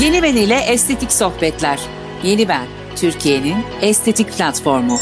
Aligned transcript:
Yeni 0.00 0.22
Ben 0.22 0.36
ile 0.36 0.58
Estetik 0.68 1.12
Sohbetler. 1.12 1.80
Yeni 2.24 2.48
Ben, 2.48 2.66
Türkiye'nin 2.96 3.56
estetik 3.82 4.32
platformu. 4.32 4.96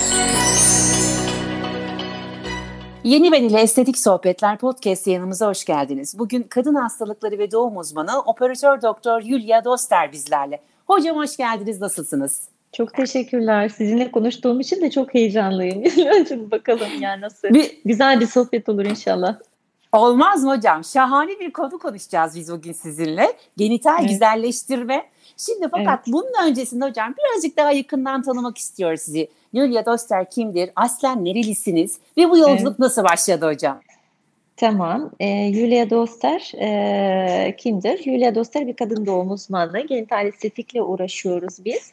Yeni 3.05 3.33
Ben 3.33 3.43
ile 3.43 3.61
Estetik 3.61 3.99
Sohbetler 3.99 4.59
podcast 4.59 5.07
yanımıza 5.07 5.49
hoş 5.49 5.65
geldiniz. 5.65 6.19
Bugün 6.19 6.43
kadın 6.43 6.75
hastalıkları 6.75 7.39
ve 7.39 7.51
doğum 7.51 7.77
uzmanı 7.77 8.21
operatör 8.21 8.83
doktor 8.83 9.23
Yulia 9.23 9.65
Doster 9.65 10.13
bizlerle. 10.13 10.61
Hocam 10.87 11.17
hoş 11.17 11.37
geldiniz, 11.37 11.81
nasılsınız? 11.81 12.49
Çok 12.73 12.95
teşekkürler. 12.95 13.69
Sizinle 13.69 14.11
konuştuğum 14.11 14.61
için 14.61 14.81
de 14.81 14.91
çok 14.91 15.15
heyecanlıyım. 15.15 15.83
Önce 16.19 16.51
bakalım 16.51 16.89
yani 17.01 17.21
nasıl. 17.21 17.49
Bir, 17.49 17.79
Güzel 17.85 18.21
bir 18.21 18.27
sohbet 18.27 18.69
olur 18.69 18.85
inşallah. 18.85 19.37
Olmaz 19.93 20.45
mı 20.45 20.57
hocam? 20.57 20.85
Şahane 20.85 21.41
bir 21.41 21.53
konu 21.53 21.79
konuşacağız 21.79 22.37
biz 22.37 22.53
bugün 22.53 22.73
sizinle. 22.73 23.33
Genital 23.57 23.97
evet. 24.01 24.11
güzelleştirme. 24.11 25.07
Şimdi 25.37 25.69
fakat 25.71 26.01
evet. 26.05 26.15
bunun 26.15 26.49
öncesinde 26.49 26.85
hocam 26.85 27.15
birazcık 27.19 27.57
daha 27.57 27.73
yakından 27.73 28.23
tanımak 28.23 28.59
istiyoruz 28.59 29.01
sizi. 29.01 29.29
Yulia 29.53 29.87
Doster 29.87 30.31
kimdir? 30.31 30.71
Aslen 30.77 31.25
nerelisiniz? 31.25 31.99
Ve 32.17 32.31
bu 32.31 32.39
yolculuk 32.39 32.71
evet. 32.71 32.79
nasıl 32.79 33.05
başladı 33.05 33.47
hocam? 33.47 33.81
Tamam. 34.57 35.11
E, 35.21 35.53
Julia 35.53 35.91
Doster 35.91 36.53
e, 36.59 37.57
kimdir? 37.57 38.03
Julia 38.03 38.35
Doster 38.35 38.67
bir 38.67 38.77
kadın 38.77 39.07
doğum 39.07 39.31
uzmanı. 39.31 39.87
Genital 39.87 40.27
estetikle 40.27 40.83
uğraşıyoruz 40.83 41.65
biz. 41.65 41.93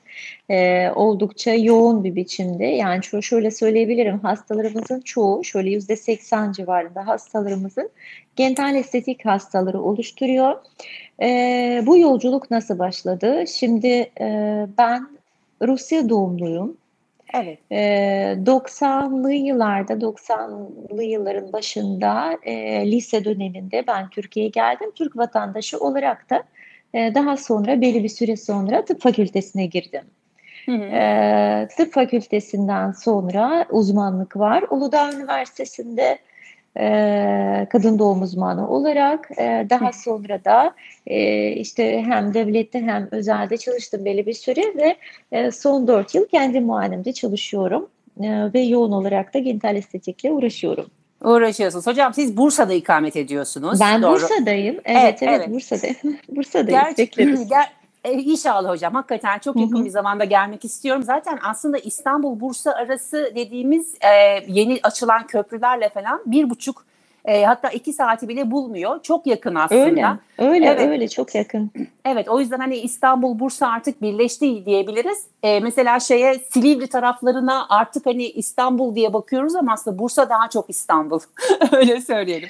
E, 0.50 0.90
oldukça 0.96 1.54
yoğun 1.54 2.04
bir 2.04 2.16
biçimde. 2.16 2.66
Yani 2.66 3.04
şu, 3.04 3.22
şöyle 3.22 3.52
söyleyebilirim. 3.52 4.20
Hastalarımızın 4.20 5.02
çoğu, 5.02 5.44
şöyle 5.44 5.70
yüzde 5.70 5.96
seksen 5.96 6.52
civarında 6.52 7.08
hastalarımızın 7.08 7.90
genital 8.36 8.76
estetik 8.76 9.26
hastaları 9.26 9.82
oluşturuyor. 9.82 10.56
E, 11.22 11.84
bu 11.86 11.98
yolculuk 11.98 12.52
nasıl 12.52 12.80
başladı? 12.80 13.44
Şimdi 13.48 14.12
e, 14.22 14.68
ben 14.78 15.08
Rusya 15.62 16.10
doğumluyum. 16.10 16.78
Evet. 17.34 17.60
E, 17.72 17.78
90'lı 18.46 19.34
yıllarda, 19.34 19.94
90'lı 19.94 21.04
yılların 21.04 21.54
başında 21.54 22.38
e, 22.44 22.92
lise 22.92 23.26
döneminde 23.26 23.84
ben 23.88 24.10
Türkiye'ye 24.10 24.50
geldim. 24.50 24.92
Türk 24.96 25.18
vatandaşı 25.18 25.80
olarak 25.80 26.30
da 26.30 26.44
e, 26.94 27.16
daha 27.16 27.38
sonra 27.38 27.82
belli 27.82 28.04
bir 28.04 28.10
süre 28.10 28.38
sonra 28.38 28.86
tıp 28.86 29.02
fakültesine 29.02 29.66
girdim. 29.66 30.04
Hı 30.66 30.72
hı. 30.72 30.84
E, 30.84 31.68
tıp 31.78 31.94
fakültesinden 31.94 32.92
sonra 32.92 33.66
uzmanlık 33.70 34.38
var. 34.38 34.64
Uludağ 34.70 35.14
Üniversitesi'nde 35.14 36.20
e, 36.78 37.68
kadın 37.70 38.00
doğum 38.00 38.22
uzmanı 38.22 38.70
olarak 38.70 39.32
e, 39.38 39.68
daha 39.70 39.92
sonra 39.94 40.46
da 40.46 40.74
e, 41.08 41.48
işte 41.52 42.02
hem 42.02 42.34
devlette 42.34 42.82
hem 42.82 43.08
özelde 43.12 43.58
çalıştım 43.58 44.06
belli 44.06 44.26
bir 44.26 44.34
süre 44.34 44.62
ve 44.78 44.96
e, 45.32 45.52
son 45.52 45.88
dört 45.88 46.16
yıl 46.16 46.28
kendi 46.28 46.60
muayenemde 46.60 47.14
çalışıyorum 47.14 47.90
e, 48.22 48.54
ve 48.54 48.60
yoğun 48.60 48.92
olarak 48.92 49.34
da 49.34 49.40
genital 49.40 49.76
estetikle 49.76 50.32
uğraşıyorum. 50.32 50.86
Uğraşıyorsunuz. 51.24 51.88
Hocam 51.88 52.14
siz 52.14 52.38
Bursa'da 52.38 52.74
ikamet 52.74 53.16
ediyorsunuz. 53.16 53.80
Ben 53.80 54.02
Doğru. 54.02 54.14
Bursa'dayım. 54.14 54.76
Evet 54.86 55.24
evet, 55.24 55.42
evet. 55.42 55.50
Bursa'dayım. 55.50 55.98
Bursa'dayım. 56.30 56.82
Gerçi. 56.98 57.10
Ger 57.50 57.79
e, 58.10 58.14
inşallah 58.14 58.70
hocam 58.70 58.94
hakikaten 58.94 59.40
çok 59.40 59.56
yakın 59.56 59.76
Hı-hı. 59.76 59.86
bir 59.86 59.90
zamanda 59.90 60.24
gelmek 60.24 60.66
istiyorum. 60.66 61.04
Zaten 61.04 61.40
aslında 61.44 61.78
İstanbul 61.78 62.40
Bursa 62.40 62.72
arası 62.72 63.32
dediğimiz 63.36 63.96
e, 64.02 64.10
yeni 64.48 64.80
açılan 64.84 65.28
köprülerle 65.28 65.90
falan 65.90 66.22
bir 66.26 66.50
buçuk 66.50 66.86
e, 67.26 67.44
hatta 67.44 67.70
iki 67.70 67.94
saati 67.94 68.28
bile 68.28 68.52
bulmuyor. 68.52 69.04
Çok 69.04 69.28
yakın 69.28 69.56
aslında. 69.56 69.80
Öyle, 69.86 70.18
öyle, 70.38 70.66
evet. 70.66 70.90
öyle 70.90 71.08
çok 71.08 71.36
yakın. 71.36 71.72
Evet, 72.06 72.30
o 72.30 72.40
yüzden 72.40 72.60
hani 72.60 72.78
İstanbul, 72.78 73.40
Bursa 73.40 73.68
artık 73.68 74.02
birleşti 74.02 74.66
diyebiliriz. 74.66 75.26
E, 75.44 75.60
mesela 75.60 76.00
şeye 76.00 76.36
Silivri 76.36 76.88
taraflarına 76.88 77.66
artık 77.70 78.06
hani 78.06 78.26
İstanbul 78.26 78.96
diye 78.96 79.14
bakıyoruz 79.14 79.56
ama 79.56 79.74
aslında 79.74 80.00
Bursa 80.00 80.30
daha 80.30 80.50
çok 80.50 80.70
İstanbul. 80.70 81.20
Öyle 81.72 82.02
söyleyelim. 82.02 82.50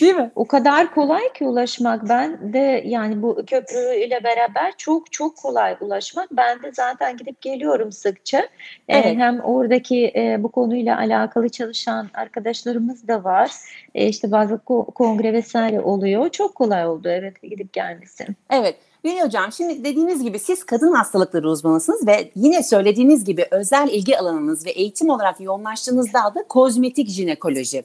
Değil 0.00 0.14
mi? 0.14 0.30
O 0.34 0.46
kadar 0.46 0.94
kolay 0.94 1.32
ki 1.32 1.44
ulaşmak. 1.44 2.08
Ben 2.08 2.52
de 2.52 2.82
yani 2.86 3.22
bu 3.22 3.34
köprüyle 3.46 4.24
beraber 4.24 4.72
çok 4.76 5.12
çok 5.12 5.36
kolay 5.36 5.76
ulaşmak. 5.80 6.28
Ben 6.32 6.62
de 6.62 6.72
zaten 6.72 7.16
gidip 7.16 7.40
geliyorum 7.40 7.92
sıkça. 7.92 8.38
E, 8.38 8.48
evet. 8.88 9.16
Hem 9.16 9.40
oradaki 9.40 10.12
e, 10.16 10.42
bu 10.42 10.48
konuyla 10.48 10.98
alakalı 10.98 11.48
çalışan 11.48 12.08
arkadaşlarımız 12.14 13.08
da 13.08 13.24
var. 13.24 13.50
E, 13.96 14.08
işte 14.08 14.32
bazı 14.32 14.54
ko- 14.54 14.92
kongre 14.92 15.32
vesaire 15.32 15.80
oluyor. 15.80 16.28
Çok 16.28 16.54
kolay 16.54 16.86
oldu 16.86 17.08
evet 17.08 17.42
gidip 17.42 17.72
gelmesi. 17.72 18.26
Evet. 18.50 18.76
Gülü 19.04 19.20
Hocam 19.20 19.52
şimdi 19.52 19.84
dediğiniz 19.84 20.22
gibi 20.22 20.38
siz 20.38 20.64
kadın 20.64 20.92
hastalıkları 20.92 21.50
uzmanısınız 21.50 22.06
ve 22.06 22.30
yine 22.34 22.62
söylediğiniz 22.62 23.24
gibi 23.24 23.46
özel 23.50 23.88
ilgi 23.88 24.18
alanınız 24.18 24.66
ve 24.66 24.70
eğitim 24.70 25.10
olarak 25.10 25.40
yoğunlaştığınız 25.40 26.12
dal 26.12 26.34
da 26.34 26.44
kozmetik 26.48 27.08
jinekoloji. 27.08 27.82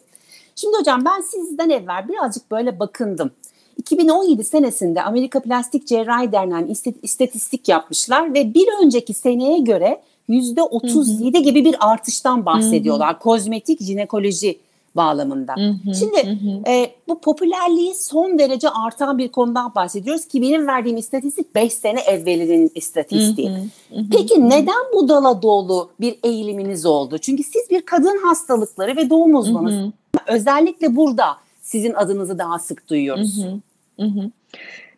Şimdi 0.56 0.78
hocam 0.78 1.06
ben 1.06 1.22
sizden 1.22 1.70
evvel 1.70 2.08
birazcık 2.08 2.52
böyle 2.52 2.80
bakındım. 2.80 3.32
2017 3.78 4.44
senesinde 4.44 5.02
Amerika 5.02 5.40
Plastik 5.40 5.88
Cerrahi 5.88 6.32
Derneği 6.32 6.76
istatistik 7.02 7.70
yapmışlar 7.70 8.34
ve 8.34 8.54
bir 8.54 8.68
önceki 8.84 9.14
seneye 9.14 9.60
göre 9.60 10.02
%37 10.30 11.44
gibi 11.44 11.66
bir 11.66 11.76
artıştan 11.80 12.46
bahsediyorlar. 12.46 13.14
Hı 13.14 13.16
hı. 13.16 13.20
Kozmetik 13.20 13.82
jinekoloji 13.82 14.60
bağlamında. 14.96 15.56
Hı 15.56 15.90
hı, 15.90 15.96
Şimdi 15.96 16.30
hı. 16.30 16.72
E, 16.72 16.96
bu 17.08 17.22
popülerliği 17.22 17.96
son 17.96 18.40
derece 18.40 18.70
artan 18.70 19.18
bir 19.18 19.30
konudan 19.30 19.76
bahsediyoruz 19.76 20.26
ki 20.26 20.42
benim 20.42 20.68
verdiğim 20.68 20.98
istatistik 20.98 21.56
5 21.56 21.74
sene 21.74 22.00
evvelinin 22.02 22.72
istatistiği. 22.76 23.50
Hı 23.50 23.54
hı, 23.54 24.00
hı. 24.00 24.06
Peki 24.12 24.50
neden 24.50 24.84
bu 24.94 25.10
dala 25.10 25.42
dolu 25.42 25.90
bir 26.00 26.20
eğiliminiz 26.24 26.86
oldu? 26.86 27.18
Çünkü 27.18 27.44
siz 27.44 27.70
bir 27.70 27.82
kadın 27.82 28.18
hastalıkları 28.24 28.98
ve 28.98 29.10
doğum 29.10 29.36
uzmanısınız. 29.36 29.94
Özellikle 30.28 30.96
burada 30.96 31.38
sizin 31.62 31.94
adınızı 31.94 32.40
daha 32.40 32.60
sık 32.60 32.90
duyuyoruz. 32.90 33.44
Hı 33.44 34.04
hı, 34.04 34.06
hı. 34.06 34.32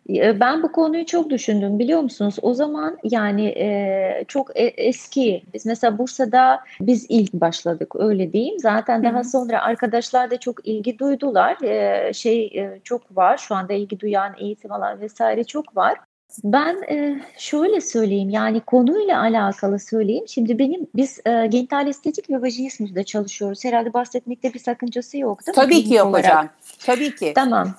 Ben 0.09 0.64
bu 0.64 0.72
konuyu 0.72 1.06
çok 1.06 1.30
düşündüm 1.30 1.80
biliyor 1.80 2.02
musunuz? 2.02 2.36
O 2.41 2.53
zaman 2.53 2.97
yani 3.03 3.46
e, 3.46 4.25
çok 4.28 4.58
e, 4.59 4.64
eski. 4.64 5.44
Biz 5.53 5.66
mesela 5.66 5.97
Bursa'da 5.97 6.59
biz 6.81 7.06
ilk 7.09 7.34
başladık 7.34 7.94
öyle 7.96 8.34
diyeyim. 8.34 8.59
Zaten 8.59 9.03
daha 9.03 9.24
sonra 9.24 9.62
arkadaşlar 9.62 10.31
da 10.31 10.40
çok 10.40 10.68
ilgi 10.68 11.00
duydular. 11.00 11.64
E, 11.64 12.14
şey 12.14 12.46
e, 12.46 12.80
çok 12.84 13.18
var. 13.18 13.38
Şu 13.38 13.56
anda 13.56 13.74
ilgi 13.74 14.00
duyan 14.00 14.34
eğitim 14.40 14.72
alan 14.72 15.02
vesaire 15.02 15.44
çok 15.44 15.78
var. 15.78 15.97
Ben 16.44 16.81
e, 16.90 17.22
şöyle 17.38 17.81
söyleyeyim 17.81 18.30
yani 18.30 18.59
konuyla 18.59 19.22
alakalı 19.22 19.80
söyleyeyim. 19.80 20.25
Şimdi 20.28 20.59
benim 20.59 20.88
biz 20.96 21.20
e, 21.25 21.47
genital 21.47 21.88
estetik 21.88 22.30
ve 22.30 22.41
vajinismde 22.41 23.03
çalışıyoruz. 23.03 23.66
Herhalde 23.66 23.94
bahsetmekte 23.94 24.53
bir 24.53 24.59
sakıncası 24.59 25.18
yok 25.18 25.47
değil 25.47 25.58
mi? 25.58 25.64
Tabii 25.64 25.84
ki 25.84 25.94
yok 25.94 26.08
olarak? 26.08 26.25
hocam. 26.25 26.50
Tabii 26.85 27.16
ki. 27.16 27.31
Tamam. 27.35 27.75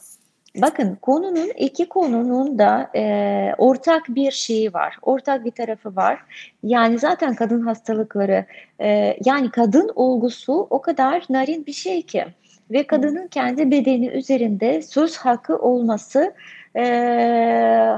Bakın 0.63 0.99
konunun 1.03 1.51
iki 1.59 1.89
konunun 1.89 2.59
da 2.59 2.91
e, 2.97 3.55
ortak 3.59 4.03
bir 4.09 4.31
şeyi 4.31 4.75
var, 4.75 4.97
ortak 5.03 5.45
bir 5.45 5.51
tarafı 5.51 5.97
var. 5.97 6.21
Yani 6.63 6.99
zaten 6.99 7.35
kadın 7.35 7.61
hastalıkları, 7.61 8.45
e, 8.81 9.17
yani 9.25 9.51
kadın 9.51 9.91
olgusu 9.95 10.67
o 10.71 10.81
kadar 10.81 11.25
narin 11.31 11.67
bir 11.67 11.73
şey 11.73 12.03
ki 12.03 12.25
ve 12.71 12.87
kadının 12.87 13.29
kendi 13.29 13.71
bedeni 13.71 14.07
üzerinde 14.07 14.83
söz 14.83 15.17
hakkı 15.17 15.59
olması 15.59 16.35
e, 16.77 16.85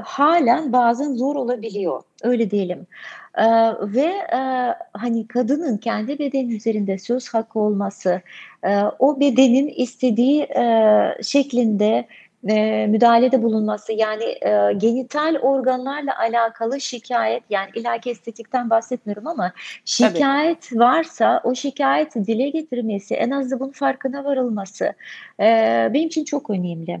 halen 0.05 0.73
bazen 0.73 1.13
zor 1.13 1.35
olabiliyor, 1.35 2.01
öyle 2.23 2.51
diyelim. 2.51 2.87
E, 3.37 3.45
ve 3.81 4.07
e, 4.33 4.39
hani 4.93 5.27
kadının 5.27 5.77
kendi 5.77 6.19
bedeni 6.19 6.55
üzerinde 6.55 6.97
söz 6.97 7.29
hakkı 7.29 7.59
olması, 7.59 8.21
e, 8.63 8.81
o 8.99 9.19
bedenin 9.19 9.67
istediği 9.67 10.41
e, 10.41 10.63
şeklinde 11.23 12.05
e, 12.47 12.87
müdahalede 12.87 13.43
bulunması 13.43 13.93
yani 13.93 14.23
e, 14.23 14.73
genital 14.77 15.35
organlarla 15.41 16.19
alakalı 16.19 16.81
şikayet 16.81 17.43
yani 17.49 17.69
ilaki 17.75 18.09
estetikten 18.09 18.69
bahsetmiyorum 18.69 19.27
ama 19.27 19.51
şikayet 19.85 20.61
Tabii. 20.69 20.79
varsa 20.79 21.41
o 21.43 21.55
şikayeti 21.55 22.27
dile 22.27 22.49
getirmesi 22.49 23.15
en 23.15 23.31
azı 23.31 23.59
bunun 23.59 23.71
farkına 23.71 24.25
varılması 24.25 24.93
e, 25.39 25.43
benim 25.93 26.07
için 26.07 26.25
çok 26.25 26.49
önemli. 26.49 26.99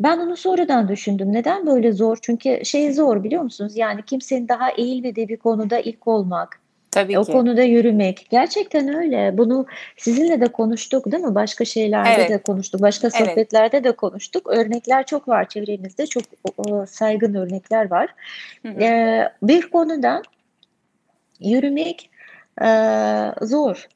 Ben 0.00 0.18
onu 0.18 0.36
sonradan 0.36 0.88
düşündüm. 0.88 1.32
Neden 1.32 1.66
böyle 1.66 1.92
zor? 1.92 2.18
Çünkü 2.22 2.64
şey 2.64 2.92
zor 2.92 3.24
biliyor 3.24 3.42
musunuz? 3.42 3.76
Yani 3.76 4.02
kimsenin 4.02 4.48
daha 4.48 4.70
eğilmediği 4.70 5.28
bir 5.28 5.36
konuda 5.36 5.78
ilk 5.78 6.06
olmak, 6.06 6.60
Tabii 6.96 7.18
o 7.18 7.24
ki. 7.24 7.32
konuda 7.32 7.62
yürümek. 7.62 8.26
Gerçekten 8.30 8.94
öyle. 8.94 9.38
Bunu 9.38 9.66
sizinle 9.96 10.40
de 10.40 10.46
konuştuk 10.46 11.12
değil 11.12 11.22
mi? 11.24 11.34
Başka 11.34 11.64
şeylerde 11.64 12.10
evet. 12.10 12.30
de 12.30 12.38
konuştuk. 12.38 12.82
Başka 12.82 13.10
sohbetlerde 13.10 13.76
evet. 13.76 13.84
de 13.84 13.92
konuştuk. 13.92 14.46
Örnekler 14.50 15.06
çok 15.06 15.28
var 15.28 15.48
çevremizde. 15.48 16.06
Çok 16.06 16.22
o, 16.56 16.86
saygın 16.86 17.34
örnekler 17.34 17.90
var. 17.90 18.14
Hı 18.62 18.68
hı. 18.68 18.82
Ee, 18.82 19.28
bir 19.42 19.70
konuda 19.70 20.22
yürümek 21.40 22.10
e, 22.62 22.68
zor. 23.42 23.88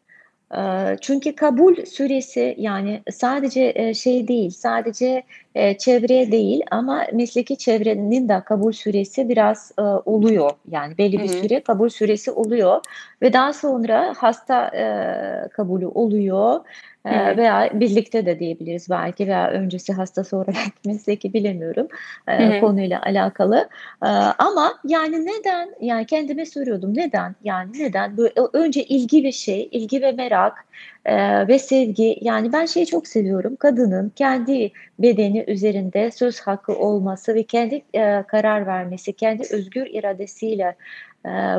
Çünkü 1.00 1.36
kabul 1.36 1.84
süresi 1.84 2.54
yani 2.58 3.02
sadece 3.10 3.94
şey 3.94 4.28
değil, 4.28 4.50
sadece 4.50 5.22
e, 5.54 5.78
çevreye 5.78 6.32
değil 6.32 6.62
ama 6.70 7.06
mesleki 7.12 7.58
çevrenin 7.58 8.28
de 8.28 8.42
kabul 8.44 8.72
süresi 8.72 9.28
biraz 9.28 9.72
e, 9.78 9.82
oluyor. 9.82 10.50
Yani 10.70 10.98
belli 10.98 11.18
bir 11.18 11.28
Hı-hı. 11.28 11.42
süre 11.42 11.60
kabul 11.60 11.88
süresi 11.88 12.30
oluyor 12.30 12.80
ve 13.22 13.32
daha 13.32 13.52
sonra 13.52 14.14
hasta 14.18 14.66
e, 14.76 15.48
kabulü 15.48 15.86
oluyor. 15.86 16.60
Hı 17.06 17.36
veya 17.36 17.70
birlikte 17.74 18.26
de 18.26 18.38
diyebiliriz 18.38 18.90
belki 18.90 19.26
veya 19.26 19.50
öncesi 19.50 19.92
hasta 19.92 20.24
sonra 20.24 20.52
mesleki 20.86 21.32
bilemiyorum 21.32 21.88
e, 22.28 22.60
konuyla 22.60 23.02
alakalı. 23.02 23.68
E, 24.02 24.08
ama 24.38 24.74
yani 24.84 25.26
neden 25.26 25.74
yani 25.80 26.06
kendime 26.06 26.46
soruyordum 26.46 26.96
neden 26.96 27.34
yani 27.44 27.70
neden 27.78 28.16
böyle 28.16 28.32
önce 28.52 28.84
ilgi 28.84 29.24
ve 29.24 29.32
şey 29.32 29.68
ilgi 29.72 30.02
ve 30.02 30.12
merak 30.12 30.64
e, 31.04 31.48
ve 31.48 31.58
sevgi 31.58 32.18
yani 32.20 32.52
ben 32.52 32.66
şeyi 32.66 32.86
çok 32.86 33.06
seviyorum. 33.06 33.56
Kadının 33.56 34.12
kendi 34.16 34.72
bedeni 34.98 35.44
üzerinde 35.48 36.10
söz 36.10 36.40
hakkı 36.40 36.78
olması 36.78 37.34
ve 37.34 37.42
kendi 37.42 37.82
e, 37.94 38.24
karar 38.28 38.66
vermesi 38.66 39.12
kendi 39.12 39.42
özgür 39.50 39.86
iradesiyle 39.86 40.76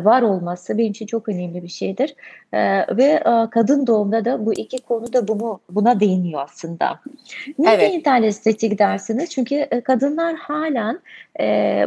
var 0.06 0.22
olması 0.22 0.78
benim 0.78 0.92
için 0.92 1.06
çok 1.06 1.30
önemli 1.30 1.64
bir 1.64 1.68
şeydir. 1.68 2.16
E, 2.54 2.60
ve 2.98 3.04
e, 3.04 3.50
kadın 3.52 3.88
doğumda 3.88 4.26
da 4.26 4.46
bu 4.46 4.54
iki 4.54 4.78
konu 4.78 5.14
da 5.14 5.28
bunu 5.28 5.60
buna 5.70 6.00
değiniyor 6.00 6.42
aslında. 6.44 7.00
Niye 7.60 7.74
evet. 7.74 7.92
genital 7.92 8.24
estetik 8.24 8.80
dersiniz? 8.80 9.30
Çünkü 9.30 9.68
kadınlar 9.84 10.36
halen 10.36 11.00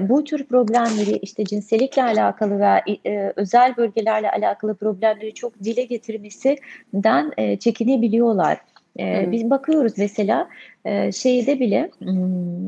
bu 0.09 0.25
tür 0.25 0.45
problemleri 0.45 1.17
işte 1.17 1.45
cinsellikle 1.45 2.03
alakalı 2.03 2.61
ve 2.61 2.99
özel 3.37 3.77
bölgelerle 3.77 4.31
alakalı 4.31 4.75
problemleri 4.75 5.35
çok 5.35 5.65
dile 5.65 5.83
getirmesinden 5.83 7.33
çekinebiliyorlar. 7.57 8.59
E, 8.99 9.33
biz 9.33 9.51
bakıyoruz 9.51 9.93
mesela 9.99 10.49
e, 10.85 11.13
şeyde 11.13 11.61
bile 11.61 11.91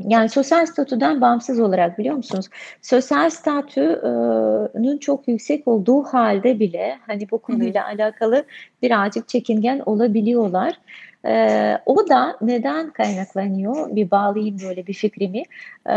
yani 0.07 0.29
sosyal 0.29 0.65
statüden 0.65 1.21
bağımsız 1.21 1.59
olarak 1.59 1.99
biliyor 1.99 2.15
musunuz? 2.15 2.45
Sosyal 2.81 3.29
statünün 3.29 4.97
çok 4.97 5.27
yüksek 5.27 5.67
olduğu 5.67 6.03
halde 6.03 6.59
bile 6.59 6.97
hani 7.07 7.31
bu 7.31 7.37
konuyla 7.37 7.83
hı 7.83 7.87
hı. 7.87 8.03
alakalı 8.03 8.45
birazcık 8.81 9.27
çekingen 9.27 9.81
olabiliyorlar. 9.85 10.79
E, 11.25 11.77
o 11.85 12.09
da 12.09 12.37
neden 12.41 12.89
kaynaklanıyor? 12.89 13.95
Bir 13.95 14.11
bağlayayım 14.11 14.57
böyle 14.63 14.87
bir 14.87 14.93
fikrimi. 14.93 15.43
E, 15.89 15.93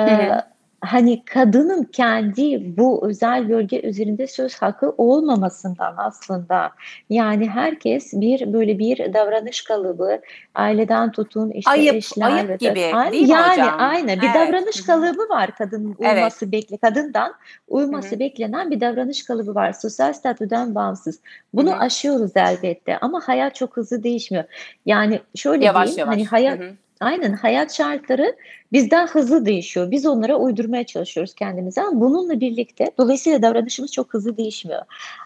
hani 0.81 1.25
kadının 1.25 1.85
kendi 1.85 2.77
bu 2.77 3.09
özel 3.09 3.49
bölge 3.49 3.81
üzerinde 3.81 4.27
söz 4.27 4.55
hakkı 4.55 4.95
olmamasından 4.99 5.95
aslında 5.97 6.71
yani 7.11 7.49
herkes 7.49 8.13
bir 8.13 8.53
böyle 8.53 8.79
bir 8.79 9.15
davranış 9.15 9.65
kalıbı 9.65 10.21
aileden 10.55 11.13
tutun 11.13 11.51
işte 11.51 11.71
ayıp, 11.71 11.95
eşler 11.95 12.33
ayıp 12.33 12.61
gibi 12.61 12.75
değil 12.75 13.23
mi 13.23 13.31
yani 13.31 13.63
hocam? 13.63 13.75
aynı 13.79 14.09
bir 14.09 14.27
evet. 14.27 14.35
davranış 14.35 14.81
kalıbı 14.81 15.29
var 15.29 15.51
kadının 15.57 15.97
uyması 15.99 16.45
evet. 16.45 16.53
bekle 16.53 16.77
kadından 16.77 17.35
uyması 17.69 18.11
Hı-hı. 18.11 18.21
beklenen 18.21 18.71
bir 18.71 18.81
davranış 18.81 19.23
kalıbı 19.23 19.55
var 19.55 19.73
sosyal 19.73 20.13
statüden 20.13 20.75
bağımsız 20.75 21.21
bunu 21.55 21.71
Hı-hı. 21.71 21.79
aşıyoruz 21.79 22.33
elbette 22.35 22.99
ama 22.99 23.21
hayat 23.25 23.55
çok 23.55 23.77
hızlı 23.77 24.03
değişmiyor 24.03 24.45
yani 24.87 25.21
şöyle 25.35 25.65
yavaş, 25.65 25.87
diyeyim 25.87 25.99
yavaş. 25.99 26.15
hani 26.15 26.27
hayat 26.27 26.59
Hı-hı 26.59 26.75
Aynen 27.01 27.33
hayat 27.33 27.73
şartları 27.75 28.37
bizden 28.73 29.07
hızlı 29.07 29.47
değişiyor. 29.47 29.91
Biz 29.91 30.07
onlara 30.07 30.37
uydurmaya 30.37 30.85
çalışıyoruz 30.85 31.35
kendimize 31.35 31.83
ama 31.83 32.01
bununla 32.01 32.41
birlikte 32.41 32.91
dolayısıyla 32.99 33.43
davranışımız 33.43 33.93
çok 33.93 34.15
hızlı 34.15 34.37
değişmiyor. 34.37 34.83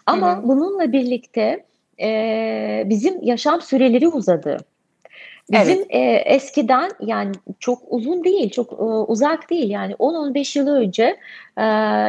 Ama 0.06 0.36
Hı-hı. 0.36 0.48
bununla 0.48 0.92
birlikte 0.92 1.64
e, 2.00 2.82
bizim 2.86 3.22
yaşam 3.22 3.60
süreleri 3.60 4.08
uzadı. 4.08 4.58
Bizim 5.50 5.78
evet. 5.78 5.86
e, 5.90 6.34
eskiden 6.34 6.90
yani 7.00 7.32
çok 7.60 7.78
uzun 7.88 8.24
değil, 8.24 8.50
çok 8.50 8.72
e, 8.72 8.84
uzak 8.84 9.50
değil 9.50 9.70
yani 9.70 9.92
10-15 9.92 10.58
yıl 10.58 10.66
önce 10.66 11.16
e, 11.56 11.62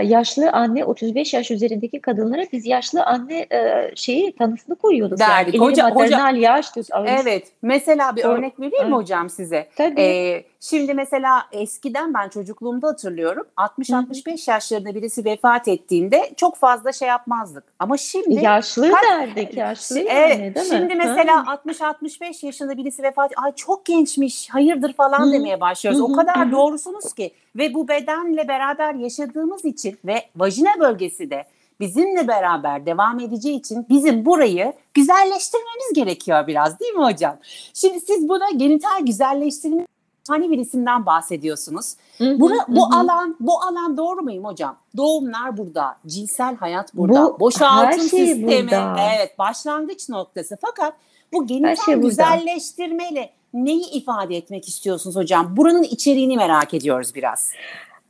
yaşlı 0.06 0.52
anne 0.52 0.86
35 0.86 1.34
yaş 1.34 1.52
üzerindeki 1.52 2.02
kadınlara 2.02 2.42
biz 2.52 2.66
yaşlı 2.66 3.04
anne 3.04 3.48
e, 3.52 3.92
şeyi 3.96 4.36
tanısını 4.36 4.76
koyuyorduk. 4.76 5.20
Derdik. 5.20 5.56
Yani. 5.56 5.66
Hoca, 5.66 5.92
hoca, 5.92 6.30
yaş 6.30 6.76
düz 6.76 6.88
Evet. 7.06 7.48
Mesela 7.62 8.16
bir 8.16 8.26
o, 8.26 8.28
örnek 8.28 8.60
vereyim 8.60 8.88
mi 8.88 8.96
hocam 8.96 9.30
size? 9.30 9.68
Tabii. 9.76 10.02
Ee, 10.02 10.44
şimdi 10.60 10.94
mesela 10.94 11.42
eskiden 11.52 12.14
ben 12.14 12.30
çocukluğumda 12.30 12.88
hatırlıyorum 12.88 13.48
60-65 13.58 14.52
yaşlarında 14.52 14.96
birisi 14.96 15.26
vefat 15.26 15.68
ettiğinde 15.68 16.34
çok 16.38 16.56
fazla 16.56 16.92
şey 16.92 17.08
yapmazdık. 17.08 17.64
Ama 17.80 17.98
şimdi 17.98 18.44
yaşlı 18.44 18.92
kaç, 18.92 19.04
derdik. 19.04 19.58
Yaşlı 19.58 20.00
evet, 20.00 20.40
yani, 20.40 20.56
değil 20.56 20.66
Şimdi 20.70 20.96
mi? 20.96 21.04
mesela 21.06 21.60
60-65 21.66 22.46
yaşında 22.46 22.78
birisi 22.78 23.04
vefat 23.04 23.32
ay 23.44 23.52
çok 23.56 23.86
gençmiş 23.86 24.50
hayırdır 24.50 24.94
falan 24.94 25.28
Hı. 25.28 25.34
demeye 25.34 25.60
başlıyoruz. 25.60 26.00
Hı. 26.00 26.04
O 26.04 26.14
kadar 26.14 26.52
doğrusunuz 26.52 27.14
ki 27.14 27.32
ve 27.56 27.74
bu 27.74 27.88
bedenle 27.88 28.48
beraber 28.48 28.94
yaşadığımız 28.94 29.66
için 29.66 29.98
ve 30.06 30.16
vajina 30.36 30.80
bölgesi 30.80 31.30
de 31.30 31.46
bizimle 31.80 32.28
beraber 32.28 32.86
devam 32.86 33.20
edeceği 33.20 33.60
için 33.60 33.86
bizim 33.90 34.26
burayı 34.26 34.74
güzelleştirmemiz 34.94 35.94
gerekiyor 35.94 36.48
biraz 36.48 36.80
değil 36.80 36.94
mi 36.94 37.04
hocam? 37.04 37.38
Şimdi 37.74 38.02
siz 38.02 38.30
buna 38.30 38.50
genital 38.50 39.06
güzelleştirme 39.06 39.86
hani 40.28 40.52
bir 40.52 40.58
isimden 40.58 41.06
bahsediyorsunuz. 41.06 41.96
Bura, 42.20 42.66
bu 42.68 42.86
alan 42.86 43.36
bu 43.40 43.62
alan 43.62 43.98
doğru 43.98 44.22
muyum 44.22 44.46
hocam? 44.46 44.78
Doğumlar 44.98 45.58
burada, 45.58 45.98
cinsel 46.08 46.56
hayat 46.56 46.94
burada, 46.94 47.26
bu, 47.26 47.40
boşaltım 47.40 48.10
şey 48.10 48.28
sistemi 48.28 48.68
burada. 48.68 48.96
evet 49.16 49.40
başlangıç 49.40 50.10
noktası. 50.10 50.58
Fakat 50.62 50.94
bu 51.34 51.48
genital 51.48 51.86
şey 51.86 51.96
güzelleştirmeyle 51.96 53.30
neyi 53.56 53.92
ifade 53.92 54.38
etmek 54.38 54.68
istiyorsunuz 54.68 55.16
hocam? 55.16 55.58
Buranın 55.58 55.84
içeriğini 55.84 56.38
merak 56.38 56.74
ediyoruz 56.74 57.16
biraz. 57.16 57.52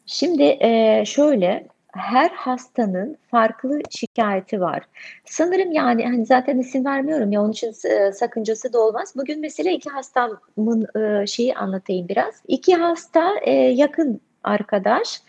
Şimdi 0.06 0.44
e, 0.44 1.04
şöyle 1.06 1.68
her 1.96 2.30
hastanın 2.30 3.18
farklı 3.32 3.82
şikayeti 3.90 4.62
var. 4.62 4.84
Sanırım 5.26 5.72
yani 5.72 6.06
hani 6.06 6.26
zaten 6.26 6.60
isim 6.60 6.86
vermiyorum 6.86 7.32
ya 7.32 7.42
onun 7.42 7.52
için 7.52 7.74
e, 7.90 8.12
sakıncası 8.12 8.74
da 8.74 8.80
olmaz. 8.80 9.14
Bugün 9.16 9.40
mesela 9.40 9.72
iki 9.72 9.90
hastamın 9.90 10.88
e, 11.00 11.28
şeyi 11.28 11.56
anlatayım 11.56 12.08
biraz. 12.08 12.36
İki 12.48 12.76
hasta 12.76 13.34
e, 13.42 13.52
yakın 13.52 14.22
arkadaş 14.44 15.22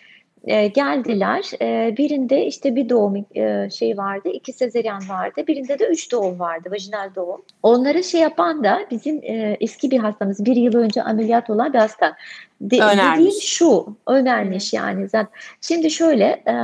e, 0.46 0.66
geldiler. 0.66 1.50
E, 1.62 1.96
birinde 1.96 2.46
işte 2.46 2.76
bir 2.76 2.88
doğum 2.88 3.26
e, 3.34 3.70
şey 3.70 3.96
vardı, 3.96 4.28
iki 4.28 4.52
sezeryan 4.52 5.08
vardı. 5.08 5.44
Birinde 5.48 5.78
de 5.78 5.86
üç 5.86 6.12
doğum 6.12 6.40
vardı, 6.40 6.68
vajinal 6.70 7.14
doğum. 7.14 7.42
Onları 7.62 8.04
şey 8.04 8.20
yapan 8.20 8.64
da 8.64 8.86
bizim 8.90 9.16
e, 9.22 9.56
eski 9.60 9.90
bir 9.90 9.98
hastamız, 9.98 10.44
bir 10.44 10.56
yıl 10.56 10.74
önce 10.74 11.02
ameliyat 11.02 11.50
olan 11.50 11.72
bir 11.72 11.78
hasta. 11.78 12.16
De, 12.60 12.78
dediğim 12.78 13.32
şu, 13.42 13.96
önermiş 14.06 14.72
yani 14.72 15.08
zaten. 15.08 15.28
Şimdi 15.60 15.90
şöyle, 15.90 16.24
e, 16.24 16.54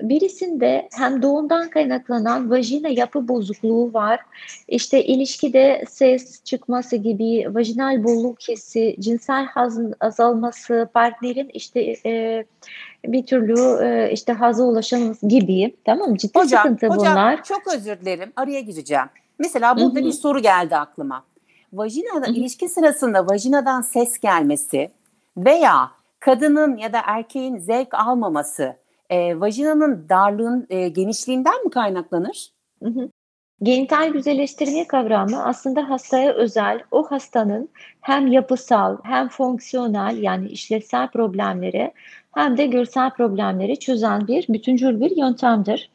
birisinde 0.00 0.88
hem 0.92 1.22
doğumdan 1.22 1.70
kaynaklanan 1.70 2.50
vajina 2.50 2.88
yapı 2.88 3.28
bozukluğu 3.28 3.94
var. 3.94 4.20
İşte 4.68 5.04
ilişkide 5.04 5.84
ses 5.88 6.44
çıkması 6.44 6.96
gibi, 6.96 7.54
vajinal 7.54 8.04
bolluk 8.04 8.40
hissi, 8.48 8.96
cinsel 9.00 9.46
hazın 9.46 9.94
azalması, 10.00 10.88
partnerin 10.94 11.50
işte 11.54 11.94
e, 12.06 12.44
bir 13.12 13.26
türlü 13.26 13.84
e, 13.84 14.12
işte 14.12 14.32
haza 14.32 14.64
ulaşamaz 14.64 15.20
gibi. 15.22 15.76
Tamam 15.84 16.10
mı? 16.10 16.18
Ciddi 16.18 16.38
hocam, 16.38 16.62
sıkıntı 16.62 16.86
hocam, 16.86 16.98
bunlar. 16.98 17.32
Hocam 17.32 17.42
çok 17.42 17.74
özür 17.74 18.00
dilerim. 18.00 18.32
Araya 18.36 18.60
gireceğim. 18.60 19.06
Mesela 19.38 19.76
burada 19.76 20.00
Hı-hı. 20.00 20.08
bir 20.08 20.12
soru 20.12 20.38
geldi 20.38 20.76
aklıma. 20.76 21.24
Vajinada 21.72 22.26
Hı-hı. 22.26 22.34
ilişki 22.34 22.68
sırasında 22.68 23.26
vajinadan 23.26 23.80
ses 23.80 24.18
gelmesi 24.18 24.90
veya 25.36 25.90
kadının 26.20 26.76
ya 26.76 26.92
da 26.92 26.98
erkeğin 27.04 27.58
zevk 27.58 27.94
almaması 27.94 28.76
e, 29.10 29.40
vajinanın 29.40 30.06
darlığın 30.08 30.66
e, 30.70 30.88
genişliğinden 30.88 31.64
mi 31.64 31.70
kaynaklanır? 31.70 32.48
Hı 32.82 32.88
hı. 32.88 33.10
Genital 33.62 34.08
güzelleştirme 34.08 34.86
kavramı 34.86 35.44
aslında 35.44 35.90
hastaya 35.90 36.32
özel, 36.32 36.80
o 36.90 37.10
hastanın 37.10 37.68
hem 38.00 38.26
yapısal 38.26 38.96
hem 39.02 39.28
fonksiyonel 39.28 40.22
yani 40.22 40.48
işlevsel 40.48 41.08
problemleri 41.08 41.92
hem 42.34 42.56
de 42.56 42.66
görsel 42.66 43.10
problemleri 43.10 43.78
çözen 43.78 44.26
bir 44.28 44.46
bütüncül 44.48 45.00
bir 45.00 45.16
yöntemdir. 45.16 45.90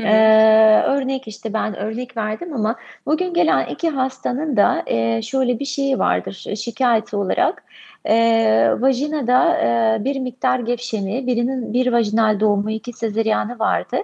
Ee, 0.00 0.82
örnek 0.86 1.28
işte 1.28 1.52
ben 1.52 1.76
örnek 1.76 2.16
verdim 2.16 2.52
ama 2.52 2.76
bugün 3.06 3.34
gelen 3.34 3.66
iki 3.66 3.90
hastanın 3.90 4.56
da 4.56 4.82
e, 4.86 5.22
şöyle 5.22 5.58
bir 5.58 5.64
şeyi 5.64 5.98
vardır 5.98 6.44
şikayeti 6.56 7.16
olarak. 7.16 7.64
E, 8.04 8.14
vajinada 8.78 9.58
e, 9.58 10.04
bir 10.04 10.20
miktar 10.20 10.58
gevşemi, 10.58 11.26
birinin 11.26 11.72
bir 11.72 11.92
vajinal 11.92 12.40
doğumu, 12.40 12.70
iki 12.70 12.92
sezeryanı 12.92 13.58
vardı. 13.58 13.96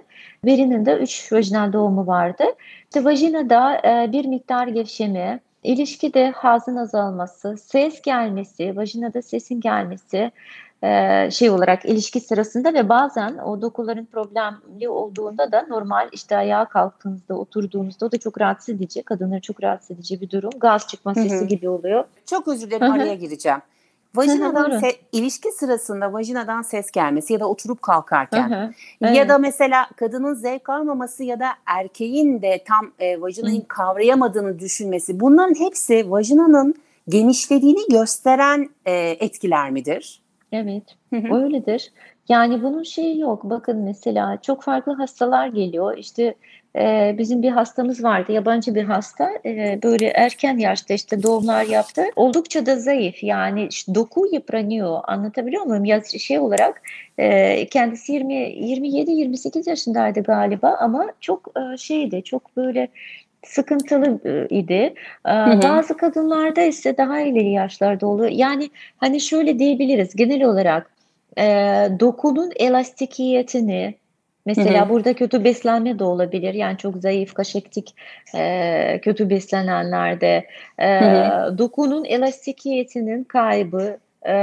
Birinin 0.45 0.85
de 0.85 0.97
üç 0.97 1.33
vajinal 1.33 1.73
doğumu 1.73 2.07
vardı. 2.07 2.43
İşte 2.83 3.03
vajinada 3.03 3.77
e, 3.77 4.11
bir 4.11 4.25
miktar 4.25 4.67
gevşemi, 4.67 5.39
ilişkide 5.63 6.31
hazın 6.31 6.75
azalması, 6.75 7.57
ses 7.57 8.01
gelmesi, 8.01 8.77
vajinada 8.77 9.21
sesin 9.21 9.61
gelmesi, 9.61 10.17
e, 10.17 10.31
şey 11.31 11.49
olarak 11.49 11.85
ilişki 11.85 12.19
sırasında 12.19 12.73
ve 12.73 12.89
bazen 12.89 13.37
o 13.37 13.61
dokuların 13.61 14.05
problemli 14.05 14.89
olduğunda 14.89 15.51
da 15.51 15.65
normal 15.69 16.09
işte 16.11 16.37
ayağa 16.37 16.65
kalktığınızda 16.65 17.33
oturduğunuzda 17.33 18.05
o 18.05 18.11
da 18.11 18.17
çok 18.17 18.41
rahatsız 18.41 18.75
edici 18.75 19.03
kadınları 19.03 19.41
çok 19.41 19.63
rahatsız 19.63 19.91
edici 19.91 20.21
bir 20.21 20.29
durum 20.29 20.51
gaz 20.57 20.87
çıkma 20.87 21.13
sesi 21.13 21.35
Hı-hı. 21.35 21.45
gibi 21.45 21.69
oluyor. 21.69 22.03
Çok 22.25 22.47
özür 22.47 22.67
dilerim 22.67 22.87
Hı-hı. 22.87 22.93
araya 22.93 23.15
gireceğim. 23.15 23.59
Vajinadan 24.15 24.71
se- 24.71 24.95
ilişki 25.11 25.51
sırasında 25.51 26.13
vajinadan 26.13 26.61
ses 26.61 26.91
gelmesi 26.91 27.33
ya 27.33 27.39
da 27.39 27.47
oturup 27.49 27.81
kalkarken 27.81 28.73
evet. 29.01 29.15
ya 29.15 29.29
da 29.29 29.37
mesela 29.37 29.87
kadının 29.95 30.33
zevk 30.33 30.69
almaması 30.69 31.23
ya 31.23 31.39
da 31.39 31.47
erkeğin 31.65 32.41
de 32.41 32.63
tam 32.67 32.91
e, 32.99 33.21
vajinayı 33.21 33.61
Hı. 33.61 33.67
kavrayamadığını 33.67 34.59
düşünmesi 34.59 35.19
bunların 35.19 35.55
hepsi 35.55 36.11
vajinanın 36.11 36.75
genişlediğini 37.07 37.87
gösteren 37.91 38.69
e, 38.85 38.93
etkiler 39.19 39.71
midir? 39.71 40.22
Evet, 40.53 40.83
öyledir. 41.31 41.91
Yani 42.29 42.63
bunun 42.63 42.83
şeyi 42.83 43.19
yok. 43.19 43.43
Bakın 43.43 43.77
mesela 43.77 44.41
çok 44.41 44.63
farklı 44.63 44.93
hastalar 44.93 45.47
geliyor. 45.47 45.97
İşte 45.97 46.35
e, 46.75 47.15
bizim 47.17 47.41
bir 47.41 47.49
hastamız 47.49 48.03
vardı, 48.03 48.31
yabancı 48.31 48.75
bir 48.75 48.83
hasta. 48.83 49.29
E, 49.45 49.79
böyle 49.83 50.07
erken 50.07 50.57
yaşta 50.57 50.93
işte 50.93 51.23
doğumlar 51.23 51.65
yaptı. 51.65 52.03
Oldukça 52.15 52.65
da 52.65 52.75
zayıf. 52.75 53.23
Yani 53.23 53.67
işte 53.69 53.95
doku 53.95 54.27
yıpranıyor. 54.33 54.99
Anlatabiliyor 55.03 55.63
muyum? 55.63 55.85
Ya 55.85 56.03
şey 56.03 56.39
olarak 56.39 56.81
e, 57.17 57.65
kendisi 57.65 58.13
20 58.13 58.33
27-28 58.33 59.69
yaşındaydı 59.69 60.23
galiba 60.23 60.77
ama 60.79 61.07
çok 61.21 61.51
e, 61.57 61.77
şeydi, 61.77 62.23
çok 62.23 62.57
böyle 62.57 62.87
sıkıntılı 63.45 64.19
idi. 64.49 64.93
Hı 65.27 65.31
hı. 65.31 65.61
Bazı 65.61 65.97
kadınlarda 65.97 66.61
ise 66.61 66.97
daha 66.97 67.21
ileri 67.21 67.51
yaşlarda 67.51 68.07
oluyor. 68.07 68.31
Yani 68.31 68.69
hani 68.97 69.21
şöyle 69.21 69.59
diyebiliriz 69.59 70.15
genel 70.15 70.43
olarak 70.43 70.91
e, 71.37 71.43
dokunun 71.99 72.51
elastikiyetini 72.55 73.95
mesela 74.45 74.81
hı 74.81 74.85
hı. 74.85 74.89
burada 74.89 75.13
kötü 75.13 75.43
beslenme 75.43 75.99
de 75.99 76.03
olabilir. 76.03 76.53
Yani 76.53 76.77
çok 76.77 76.97
zayıf, 76.97 77.33
kaşektik 77.33 77.95
e, 78.35 78.99
kötü 79.01 79.29
beslenenlerde 79.29 80.45
e, 80.79 80.99
hı 80.99 81.05
hı. 81.05 81.57
dokunun 81.57 82.05
elastikiyetinin 82.05 83.23
kaybı 83.23 83.97
e, 84.25 84.33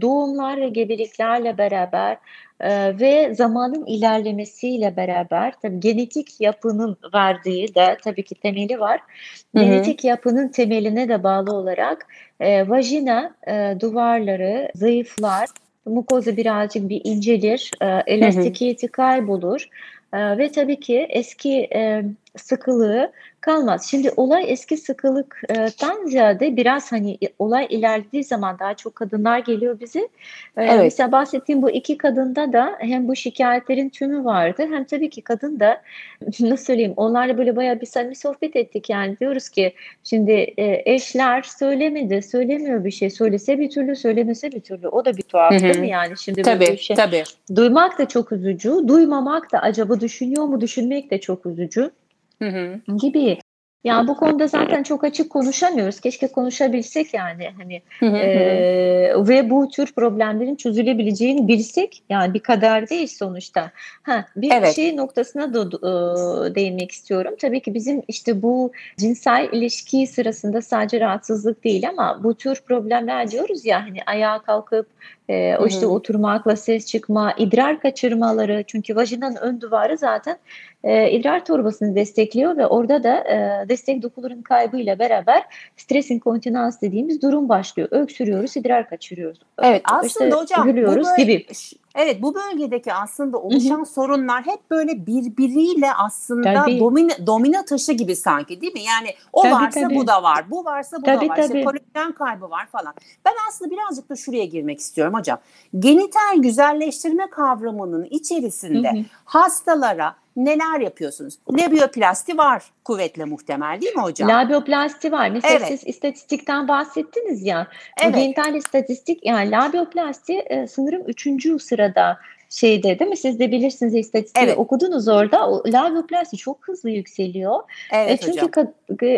doğumlar 0.00 0.60
ve 0.60 0.68
gebeliklerle 0.68 1.58
beraber 1.58 2.16
ee, 2.60 2.98
ve 3.00 3.34
zamanın 3.34 3.86
ilerlemesiyle 3.86 4.96
beraber 4.96 5.54
tabii 5.62 5.80
genetik 5.80 6.40
yapının 6.40 6.96
verdiği 7.14 7.74
de 7.74 7.96
tabii 8.04 8.24
ki 8.24 8.34
temeli 8.34 8.80
var. 8.80 9.00
Hı-hı. 9.00 9.64
Genetik 9.64 10.04
yapının 10.04 10.48
temeline 10.48 11.08
de 11.08 11.22
bağlı 11.22 11.52
olarak 11.52 12.06
e, 12.40 12.68
vajina 12.68 13.34
e, 13.48 13.76
duvarları 13.80 14.70
zayıflar, 14.74 15.48
mukoza 15.86 16.36
birazcık 16.36 16.88
bir 16.88 17.00
incelir, 17.04 17.70
e, 17.80 18.02
elastikiyeti 18.06 18.88
kaybolur 18.88 19.68
e, 20.12 20.38
ve 20.38 20.52
tabii 20.52 20.80
ki 20.80 21.06
eski 21.10 21.68
e, 21.74 22.04
sıkılığı 22.36 23.12
kalmaz. 23.46 23.86
Şimdi 23.90 24.10
olay 24.16 24.44
eski 24.52 24.76
sıkılıktan 24.76 26.06
ziyade 26.06 26.56
biraz 26.56 26.92
hani 26.92 27.18
olay 27.38 27.66
ilerlediği 27.70 28.24
zaman 28.24 28.58
daha 28.58 28.74
çok 28.74 28.94
kadınlar 28.94 29.38
geliyor 29.38 29.80
bize. 29.80 30.00
Ee, 30.00 30.08
evet. 30.56 30.82
Mesela 30.82 31.12
bahsettiğim 31.12 31.62
bu 31.62 31.70
iki 31.70 31.98
kadında 31.98 32.52
da 32.52 32.76
hem 32.78 33.08
bu 33.08 33.16
şikayetlerin 33.16 33.88
tümü 33.88 34.24
vardı 34.24 34.66
hem 34.70 34.84
tabii 34.84 35.10
ki 35.10 35.22
kadın 35.22 35.60
da 35.60 35.82
nasıl 36.40 36.64
söyleyeyim 36.64 36.94
onlarla 36.96 37.38
böyle 37.38 37.56
bayağı 37.56 37.80
bir 37.80 37.86
samimi 37.86 38.16
sohbet 38.16 38.56
ettik 38.56 38.90
yani 38.90 39.18
diyoruz 39.18 39.48
ki 39.48 39.72
şimdi 40.04 40.32
e, 40.32 40.82
eşler 40.94 41.42
söylemedi 41.42 42.22
söylemiyor 42.22 42.84
bir 42.84 42.90
şey 42.90 43.10
söylese 43.10 43.58
bir 43.58 43.70
türlü 43.70 43.96
söylemese 43.96 44.52
bir 44.52 44.60
türlü 44.60 44.88
o 44.88 45.04
da 45.04 45.16
bir 45.16 45.22
tuhaf 45.22 45.52
Hı-hı. 45.52 45.62
değil 45.62 45.78
mi 45.78 45.88
yani 45.88 46.18
şimdi 46.18 46.42
tabii, 46.42 46.60
böyle 46.60 46.72
bir 46.72 46.78
şey. 46.78 46.96
Tabii. 46.96 47.22
Duymak 47.54 47.98
da 47.98 48.08
çok 48.08 48.32
üzücü 48.32 48.88
duymamak 48.88 49.52
da 49.52 49.58
acaba 49.58 50.00
düşünüyor 50.00 50.44
mu 50.44 50.60
düşünmek 50.60 51.10
de 51.10 51.20
çok 51.20 51.46
üzücü. 51.46 51.90
Hı 52.38 52.48
hı. 52.48 52.96
gibi. 52.96 53.38
Yani 53.86 54.08
bu 54.08 54.16
konuda 54.16 54.46
zaten 54.46 54.82
çok 54.82 55.04
açık 55.04 55.30
konuşamıyoruz. 55.30 56.00
Keşke 56.00 56.26
konuşabilsek 56.26 57.14
yani 57.14 57.48
hani 57.58 57.82
hı 58.00 58.06
hı. 58.06 58.16
E, 58.16 59.28
ve 59.28 59.50
bu 59.50 59.68
tür 59.68 59.92
problemlerin 59.92 60.56
çözülebileceğini 60.56 61.48
bilsek 61.48 62.02
yani 62.08 62.34
bir 62.34 62.40
kadar 62.40 62.88
değil 62.88 63.06
sonuçta. 63.06 63.70
Ha 64.02 64.24
bir 64.36 64.52
evet. 64.52 64.74
şey 64.76 64.96
noktasına 64.96 65.54
da 65.54 65.60
e, 65.60 66.54
değinmek 66.54 66.90
istiyorum. 66.90 67.34
Tabii 67.40 67.62
ki 67.62 67.74
bizim 67.74 68.02
işte 68.08 68.42
bu 68.42 68.72
cinsel 68.96 69.48
ilişki 69.52 70.06
sırasında 70.06 70.62
sadece 70.62 71.00
rahatsızlık 71.00 71.64
değil 71.64 71.88
ama 71.88 72.20
bu 72.24 72.34
tür 72.34 72.60
problemler 72.68 73.30
diyoruz 73.30 73.64
ya 73.64 73.82
hani 73.82 73.98
ayağa 74.06 74.38
kalkıp 74.38 74.86
e, 75.28 75.56
o 75.56 75.66
işte 75.66 75.86
oturmakla 75.86 76.56
ses 76.56 76.86
çıkma, 76.86 77.34
idrar 77.38 77.80
kaçırmaları 77.80 78.64
çünkü 78.66 78.96
vajinanın 78.96 79.36
ön 79.36 79.60
duvarı 79.60 79.98
zaten 79.98 80.38
e, 80.86 81.10
idrar 81.10 81.44
torbasını 81.44 81.94
destekliyor 81.94 82.56
ve 82.56 82.66
orada 82.66 83.02
da 83.02 83.18
e, 83.18 83.68
destek 83.68 84.02
dokuların 84.02 84.42
kaybıyla 84.42 84.98
beraber 84.98 85.42
stres 85.76 86.10
inkontinans 86.10 86.80
dediğimiz 86.80 87.22
durum 87.22 87.48
başlıyor. 87.48 87.88
Öksürüyoruz, 87.90 88.56
idrar 88.56 88.88
kaçırıyoruz. 88.88 89.38
Evet 89.62 89.82
aslında 89.84 90.26
işte, 90.28 90.30
hocam 90.30 90.68
bu 90.68 90.76
böyle, 90.76 91.22
gibi. 91.22 91.46
Evet 91.94 92.22
bu 92.22 92.34
bölgedeki 92.34 92.92
aslında 92.92 93.38
oluşan 93.38 93.76
Hı-hı. 93.76 93.86
sorunlar 93.86 94.46
hep 94.46 94.70
böyle 94.70 95.06
birbiriyle 95.06 95.92
aslında 95.92 96.54
tabii. 96.54 96.80
domino 97.26 97.64
taşı 97.64 97.92
gibi 97.92 98.16
sanki 98.16 98.60
değil 98.60 98.72
mi? 98.72 98.82
Yani 98.82 99.08
o 99.32 99.42
tabii, 99.42 99.52
varsa 99.52 99.80
tabii. 99.80 99.94
bu 99.94 100.06
da 100.06 100.22
var, 100.22 100.50
bu 100.50 100.64
varsa 100.64 100.96
bu 100.96 101.02
tabii, 101.02 101.26
da 101.26 101.30
var. 101.30 101.36
Tabii. 101.36 101.58
İşte 101.58 101.64
kolajen 101.64 102.12
kaybı 102.12 102.50
var 102.50 102.66
falan. 102.66 102.94
Ben 103.24 103.32
aslında 103.48 103.70
birazcık 103.70 104.10
da 104.10 104.16
şuraya 104.16 104.44
girmek 104.44 104.78
istiyorum 104.78 105.14
hocam. 105.14 105.38
Genital 105.78 106.36
güzelleştirme 106.36 107.30
kavramının 107.30 108.04
içerisinde 108.04 108.92
Hı-hı. 108.92 109.04
hastalara 109.24 110.14
neler 110.36 110.80
yapıyorsunuz? 110.80 111.38
Labioplasti 111.52 112.38
var 112.38 112.62
kuvvetle 112.84 113.24
muhtemel 113.24 113.80
değil 113.80 113.96
mi 113.96 114.02
hocam? 114.02 114.28
Labioplasti 114.28 115.12
var. 115.12 115.30
Mesela 115.30 115.54
evet. 115.56 115.68
siz 115.68 115.86
istatistikten 115.86 116.68
bahsettiniz 116.68 117.42
ya. 117.42 117.66
Evet. 118.02 118.14
Bu 118.14 118.18
genital 118.18 118.54
istatistik 118.54 119.26
yani 119.26 119.50
labioplasti 119.50 120.32
e, 120.32 120.66
sanırım 120.66 121.02
üçüncü 121.06 121.58
sırada 121.58 122.18
şeyde 122.50 122.98
değil 122.98 123.10
mi? 123.10 123.16
Siz 123.16 123.38
de 123.38 123.52
bilirsiniz 123.52 123.94
istatistiği 123.94 124.46
evet. 124.46 124.58
okudunuz 124.58 125.08
orada. 125.08 125.50
O 125.50 125.62
labioplasti 125.66 126.36
çok 126.36 126.68
hızlı 126.68 126.90
yükseliyor. 126.90 127.60
Evet 127.92 128.10
e 128.10 128.26
çünkü 128.26 128.46
hocam. 128.46 128.72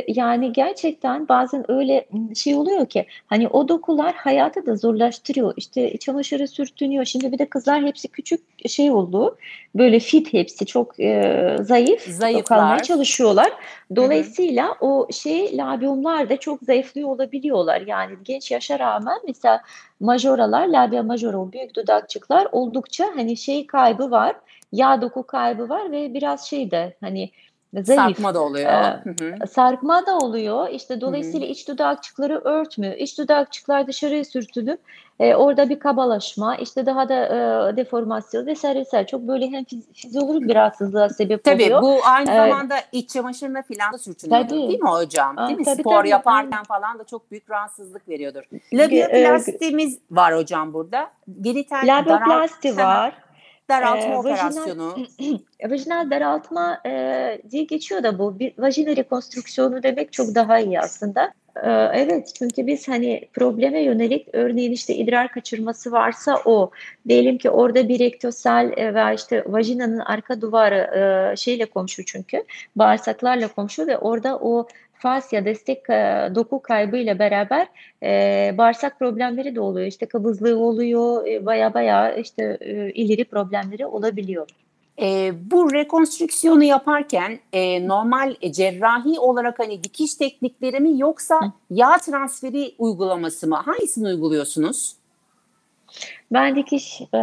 Yani 0.08 0.52
gerçekten 0.52 1.28
bazen 1.28 1.70
öyle 1.70 2.06
şey 2.34 2.54
oluyor 2.54 2.86
ki 2.86 3.06
hani 3.26 3.48
o 3.48 3.68
dokular 3.68 4.14
hayatı 4.14 4.66
da 4.66 4.76
zorlaştırıyor. 4.76 5.54
İşte 5.56 5.96
çamaşırı 5.98 6.48
sürtünüyor. 6.48 7.04
Şimdi 7.04 7.32
bir 7.32 7.38
de 7.38 7.46
kızlar 7.46 7.84
hepsi 7.84 8.08
küçük 8.08 8.68
şey 8.68 8.90
oldu. 8.90 9.36
Böyle 9.74 10.00
fit 10.00 10.32
hepsi 10.32 10.66
çok 10.66 11.00
e, 11.00 11.56
zayıf. 11.60 12.02
Zayıflar. 12.02 12.58
Kalmaya 12.58 12.82
çalışıyorlar. 12.82 13.52
Dolayısıyla 13.96 14.66
Hı-hı. 14.66 14.86
o 14.86 15.12
şey 15.12 15.56
labiumlar 15.56 16.30
da 16.30 16.36
çok 16.36 16.62
zayıflıyor 16.62 17.08
olabiliyorlar. 17.08 17.80
Yani 17.86 18.12
genç 18.24 18.50
yaşa 18.50 18.78
rağmen 18.78 19.18
mesela 19.26 19.62
majoralar, 20.00 20.66
labia 20.66 21.02
majora 21.02 21.38
o 21.38 21.52
büyük 21.52 21.76
dudakçıklar 21.76 22.48
oldukça 22.52 23.06
hani 23.14 23.36
şey 23.36 23.66
kaybı 23.66 24.10
var. 24.10 24.36
Yağ 24.72 25.02
doku 25.02 25.22
kaybı 25.22 25.68
var 25.68 25.92
ve 25.92 26.14
biraz 26.14 26.46
şey 26.46 26.70
de 26.70 26.96
hani 27.00 27.30
zayıf. 27.74 28.00
Sarkma 28.00 28.34
da 28.34 28.40
oluyor. 28.40 28.70
Ee, 29.42 29.46
sarkma 29.46 30.06
da 30.06 30.18
oluyor. 30.18 30.68
İşte 30.68 31.00
dolayısıyla 31.00 31.46
Hı-hı. 31.46 31.52
iç 31.52 31.68
dudakçıkları 31.68 32.40
örtmüyor. 32.44 32.94
İç 32.94 33.18
dudakçıklar 33.18 33.86
dışarıya 33.86 34.24
sürtülüp 34.24 34.80
e, 35.20 35.34
orada 35.34 35.68
bir 35.68 35.78
kabalaşma, 35.78 36.56
işte 36.56 36.86
daha 36.86 37.08
da 37.08 37.26
e, 37.26 37.76
deformasyon 37.76 38.46
vesaire 38.46 38.80
vesaire. 38.80 39.06
Çok 39.06 39.20
böyle 39.20 39.50
hem 39.50 39.64
fizyolojik 39.94 40.48
bir 40.48 40.54
rahatsızlığa 40.54 41.08
sebep 41.08 41.44
tabii, 41.44 41.64
oluyor. 41.64 41.80
Tabii 41.80 41.90
bu 41.90 42.06
aynı 42.06 42.30
ee, 42.30 42.34
zamanda 42.34 42.76
iç 42.92 43.10
çamaşırına 43.10 43.62
falan 43.62 43.92
da 43.92 43.98
sürtünüyor 43.98 44.48
değil 44.48 44.80
mi 44.80 44.88
hocam? 44.88 45.36
Değil 45.36 45.58
mi? 45.58 45.64
Tabii, 45.64 45.80
Spor 45.80 45.98
tabii, 45.98 46.08
yaparken 46.08 46.50
tabii. 46.50 46.66
falan 46.66 46.98
da 46.98 47.04
çok 47.04 47.30
büyük 47.30 47.50
rahatsızlık 47.50 48.08
veriyordur. 48.08 48.42
Labioplastimiz 48.72 49.94
e, 49.94 50.00
var 50.10 50.36
hocam 50.36 50.72
burada. 50.72 51.10
Genital 51.40 51.82
Labioplasti 51.86 52.76
var 52.76 53.27
daraltma 53.68 54.14
e, 54.14 54.16
operasyonu. 54.16 54.94
Vajinal, 55.18 55.38
vajinal 55.70 56.10
daraltma 56.10 56.80
e, 56.86 57.42
diye 57.50 57.64
geçiyor 57.64 58.02
da 58.02 58.18
bu. 58.18 58.38
Bir 58.38 58.52
vajina 58.58 58.96
rekonstrüksiyonu 58.96 59.82
demek 59.82 60.12
çok 60.12 60.34
daha 60.34 60.58
iyi 60.58 60.80
aslında. 60.80 61.32
E, 61.62 61.70
evet 61.92 62.32
çünkü 62.38 62.66
biz 62.66 62.88
hani 62.88 63.28
probleme 63.34 63.82
yönelik 63.82 64.28
örneğin 64.32 64.72
işte 64.72 64.94
idrar 64.94 65.28
kaçırması 65.28 65.92
varsa 65.92 66.40
o. 66.44 66.70
Diyelim 67.08 67.38
ki 67.38 67.50
orada 67.50 67.88
bir 67.88 67.98
rektosel 67.98 68.72
e, 68.76 68.94
ve 68.94 69.14
işte 69.14 69.44
vajinanın 69.46 69.98
arka 69.98 70.40
duvarı 70.40 70.78
e, 71.32 71.36
şeyle 71.36 71.66
komşu 71.66 72.04
çünkü 72.04 72.44
bağırsaklarla 72.76 73.48
komşu 73.48 73.86
ve 73.86 73.98
orada 73.98 74.38
o 74.38 74.68
fasya 74.98 75.44
destek 75.44 75.90
e, 75.90 76.30
doku 76.34 76.62
kaybı 76.62 76.96
ile 76.96 77.18
beraber 77.18 77.66
e, 78.02 78.54
bağırsak 78.58 78.98
problemleri 78.98 79.54
de 79.54 79.60
oluyor. 79.60 79.86
İşte 79.86 80.06
kabızlığı 80.06 80.58
oluyor, 80.58 81.26
e, 81.26 81.46
baya 81.46 81.74
baya 81.74 82.14
işte 82.14 82.58
e, 82.60 82.90
ileri 82.90 83.24
problemleri 83.24 83.86
olabiliyor. 83.86 84.48
E, 85.02 85.32
bu 85.50 85.72
rekonstrüksiyonu 85.72 86.64
yaparken 86.64 87.38
e, 87.52 87.88
normal 87.88 88.34
e, 88.42 88.52
cerrahi 88.52 89.18
olarak 89.18 89.58
hani 89.58 89.84
dikiş 89.84 90.14
teknikleri 90.14 90.80
mi 90.80 91.00
yoksa 91.00 91.40
Hı. 91.40 91.52
yağ 91.70 91.98
transferi 91.98 92.74
uygulaması 92.78 93.46
mı? 93.48 93.56
Hangisini 93.56 94.08
uyguluyorsunuz? 94.08 94.96
Ben 96.32 96.56
dikiş 96.56 97.00
e, 97.00 97.16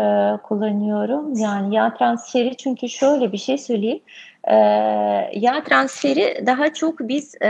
kullanıyorum. 0.43 1.33
Yani 1.37 1.75
yağ 1.75 1.93
transferi 1.93 2.57
çünkü 2.57 2.89
şöyle 2.89 3.31
bir 3.31 3.37
şey 3.37 3.57
söyleyeyim. 3.57 4.01
E, 4.47 4.55
yağ 5.33 5.63
transferi 5.63 6.43
daha 6.45 6.73
çok 6.73 6.99
biz 6.99 7.35
e, 7.41 7.47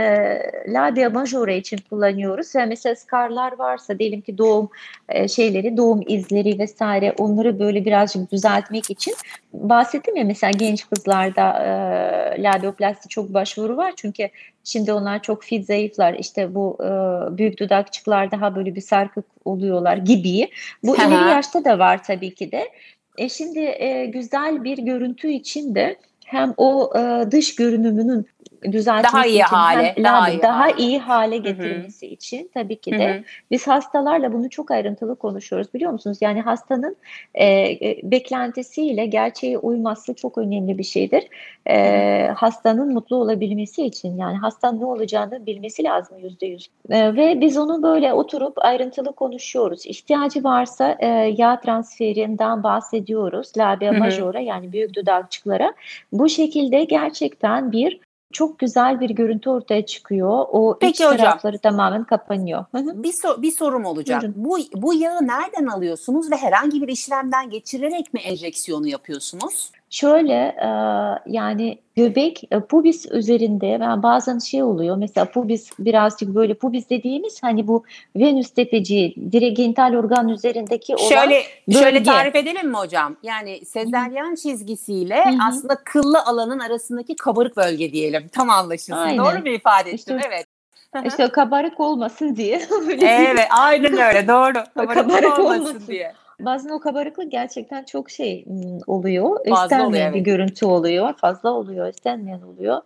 labia 0.68 1.10
majora 1.10 1.52
için 1.52 1.78
kullanıyoruz. 1.90 2.56
ve 2.56 2.66
mesela 2.66 2.96
skarlar 2.96 3.58
varsa 3.58 3.98
diyelim 3.98 4.20
ki 4.20 4.38
doğum 4.38 4.68
e, 5.08 5.28
şeyleri, 5.28 5.76
doğum 5.76 6.00
izleri 6.06 6.58
vesaire 6.58 7.14
onları 7.18 7.58
böyle 7.58 7.84
birazcık 7.84 8.32
düzeltmek 8.32 8.90
için 8.90 9.14
bahsettim 9.52 10.16
ya 10.16 10.24
mesela 10.24 10.50
genç 10.50 10.88
kızlarda 10.88 11.52
e, 11.58 12.42
labioplasti 12.42 13.08
çok 13.08 13.34
başvuru 13.34 13.76
var 13.76 13.92
çünkü 13.96 14.28
şimdi 14.64 14.92
onlar 14.92 15.22
çok 15.22 15.42
fit 15.42 15.66
zayıflar 15.66 16.14
işte 16.14 16.54
bu 16.54 16.78
e, 16.80 16.88
büyük 17.38 17.60
dudakçıklar 17.60 18.30
daha 18.30 18.56
böyle 18.56 18.74
bir 18.74 18.80
sarkık 18.80 19.24
oluyorlar 19.44 19.96
gibi. 19.96 20.48
Bu 20.82 20.96
ileri 20.96 21.30
yaşta 21.30 21.64
da 21.64 21.78
var 21.78 22.04
tabii 22.04 22.34
ki 22.34 22.52
de. 22.52 22.68
E 23.18 23.28
şimdi 23.28 23.58
e, 23.58 24.06
güzel 24.06 24.64
bir 24.64 24.78
görüntü 24.78 25.28
için 25.28 25.74
de 25.74 25.96
hem 26.26 26.54
o 26.56 26.92
dış 27.30 27.54
görünümünün 27.54 28.26
düzeltmesi 28.72 29.14
daha 29.14 29.26
iyi 29.26 29.34
için 29.34 29.56
hale, 29.56 29.92
hem 29.96 30.04
daha, 30.04 30.30
iyi 30.30 30.42
daha 30.42 30.60
hale. 30.60 30.74
iyi 30.78 30.98
hale 30.98 31.36
getirmesi 31.36 32.06
Hı-hı. 32.06 32.14
için 32.14 32.50
tabii 32.54 32.76
ki 32.76 32.92
de 32.92 33.14
Hı-hı. 33.14 33.22
biz 33.50 33.66
hastalarla 33.66 34.32
bunu 34.32 34.50
çok 34.50 34.70
ayrıntılı 34.70 35.16
konuşuyoruz 35.16 35.74
biliyor 35.74 35.92
musunuz? 35.92 36.18
Yani 36.20 36.40
hastanın 36.40 36.96
e, 37.34 37.46
e, 37.46 38.00
beklentisiyle 38.02 39.06
gerçeğe 39.06 39.58
uyması 39.58 40.14
çok 40.14 40.38
önemli 40.38 40.78
bir 40.78 40.82
şeydir. 40.84 41.28
E, 41.66 42.28
hastanın 42.36 42.92
mutlu 42.92 43.16
olabilmesi 43.16 43.86
için 43.86 44.18
yani 44.18 44.36
hastanın 44.36 44.80
ne 44.80 44.84
olacağını 44.86 45.46
bilmesi 45.46 45.84
lazım 45.84 46.18
yüzde 46.18 46.46
yüz. 46.46 46.68
E, 46.90 47.14
ve 47.16 47.40
biz 47.40 47.58
onu 47.58 47.82
böyle 47.82 48.12
oturup 48.12 48.64
ayrıntılı 48.64 49.12
konuşuyoruz. 49.12 49.86
İhtiyacı 49.86 50.44
varsa 50.44 50.96
e, 50.98 51.06
yağ 51.36 51.60
transferinden 51.60 52.62
bahsediyoruz. 52.62 53.52
Labia 53.58 53.92
majora 53.92 54.40
yani 54.40 54.72
büyük 54.72 54.94
dudakçıklara. 54.94 55.74
Bu 56.12 56.28
şekilde 56.28 56.84
gerçekten 56.84 57.72
bir 57.72 58.05
çok 58.36 58.58
güzel 58.58 59.00
bir 59.00 59.10
görüntü 59.10 59.50
ortaya 59.50 59.86
çıkıyor. 59.86 60.44
O 60.48 60.78
Peki 60.80 60.92
iç 60.92 61.00
hocam, 61.00 61.16
tarafları 61.16 61.58
tamamen 61.58 62.04
kapanıyor. 62.04 62.64
bir, 62.74 63.12
so- 63.12 63.42
bir 63.42 63.50
sorum 63.50 63.84
olacak. 63.84 64.22
Bu, 64.36 64.58
bu 64.74 64.94
yağı 64.94 65.26
nereden 65.26 65.66
alıyorsunuz 65.66 66.30
ve 66.30 66.36
herhangi 66.36 66.82
bir 66.82 66.88
işlemden 66.88 67.50
geçirerek 67.50 68.14
mi 68.14 68.20
enjeksiyonu 68.20 68.86
yapıyorsunuz? 68.86 69.70
Şöyle 69.90 70.32
e, 70.34 70.68
yani 71.26 71.78
göbek 71.96 72.42
e, 72.50 72.60
pubis 72.60 73.06
üzerinde 73.10 73.76
ben 73.80 74.02
bazen 74.02 74.38
şey 74.38 74.62
oluyor 74.62 74.96
mesela 74.96 75.24
pubis 75.24 75.70
birazcık 75.78 76.34
böyle 76.34 76.54
pubis 76.54 76.90
dediğimiz 76.90 77.42
hani 77.42 77.68
bu 77.68 77.84
venüs 78.16 78.50
tepeci 78.50 79.14
diregental 79.32 79.94
organ 79.94 80.28
üzerindeki 80.28 80.96
olan 80.96 81.08
şöyle 81.08 81.42
bölge. 81.68 81.78
şöyle 81.78 82.02
tarif 82.02 82.36
edelim 82.36 82.68
mi 82.68 82.76
hocam? 82.76 83.16
Yani 83.22 83.64
sezeryan 83.64 84.34
çizgisiyle 84.34 85.24
Hı-hı. 85.24 85.38
aslında 85.48 85.74
kıllı 85.84 86.22
alanın 86.22 86.58
arasındaki 86.58 87.16
kabarık 87.16 87.56
bölge 87.56 87.92
diyelim. 87.92 88.28
Tam 88.32 88.50
anlaşılsın. 88.50 88.92
Aynen. 88.92 89.24
Doğru 89.24 89.38
mu 89.38 89.48
ifade 89.48 89.90
ettim? 89.90 90.16
İşte, 90.18 90.28
evet. 90.28 90.46
İşte 91.06 91.28
kabarık 91.28 91.80
olmasın 91.80 92.36
diye. 92.36 92.62
evet, 93.00 93.48
aynen 93.50 93.92
öyle. 93.92 94.28
Doğru. 94.28 94.64
Kabarık, 94.74 94.94
kabarık 94.94 95.38
olmasın, 95.38 95.60
olmasın 95.60 95.82
diye. 95.86 96.12
Bazen 96.40 96.68
o 96.70 96.80
kabarıklık 96.80 97.32
gerçekten 97.32 97.84
çok 97.84 98.10
şey 98.10 98.44
oluyor. 98.86 99.44
Fazla 99.48 99.64
istenmeyen 99.64 99.86
oluyor, 99.88 100.04
evet. 100.04 100.14
bir 100.14 100.20
görüntü 100.20 100.66
oluyor. 100.66 101.14
Fazla 101.16 101.50
oluyor, 101.50 101.88
istenmeyen 101.88 102.42
oluyor. 102.42 102.80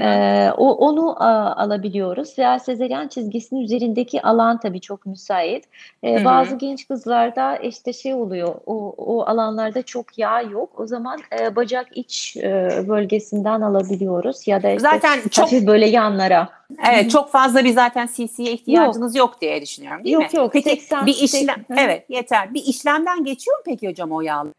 Ee, 0.00 0.50
o 0.56 0.72
onu 0.72 1.22
a, 1.22 1.56
alabiliyoruz. 1.56 2.38
Veya 2.38 2.58
sezeryan 2.58 3.08
çizgisinin 3.08 3.60
üzerindeki 3.60 4.22
alan 4.22 4.60
tabii 4.60 4.80
çok 4.80 5.06
müsait. 5.06 5.64
Ee, 6.04 6.24
bazı 6.24 6.56
genç 6.56 6.88
kızlarda 6.88 7.56
işte 7.56 7.92
şey 7.92 8.14
oluyor. 8.14 8.54
O, 8.66 8.94
o 8.96 9.22
alanlarda 9.26 9.82
çok 9.82 10.18
yağ 10.18 10.40
yok. 10.40 10.80
O 10.80 10.86
zaman 10.86 11.18
e, 11.40 11.56
bacak 11.56 11.86
iç 11.94 12.36
e, 12.36 12.84
bölgesinden 12.88 13.60
alabiliyoruz 13.60 14.46
ya 14.46 14.62
da 14.62 14.70
işte 14.70 14.80
Zaten 14.80 15.28
çok 15.30 15.52
böyle 15.52 15.86
yanlara. 15.86 16.57
Evet 16.86 17.02
Hı-hı. 17.02 17.08
çok 17.08 17.30
fazla 17.30 17.64
bir 17.64 17.72
zaten 17.72 18.06
CC'ye 18.06 18.52
ihtiyacınız 18.52 19.16
yok. 19.16 19.32
yok 19.32 19.40
diye 19.40 19.62
düşünüyorum 19.62 20.04
değil 20.04 20.14
yok, 20.14 20.32
mi? 20.32 20.38
Yok 20.38 20.52
Peki 20.52 20.70
80, 20.70 21.06
bir 21.06 21.14
işlem 21.14 21.64
80. 21.68 21.76
evet 21.76 22.10
yeter. 22.10 22.54
Bir 22.54 22.62
işlemden 22.62 23.24
geçiyor 23.24 23.56
mu 23.56 23.62
peki 23.66 23.88
hocam 23.88 24.12
o 24.12 24.20
yağlı? 24.20 24.54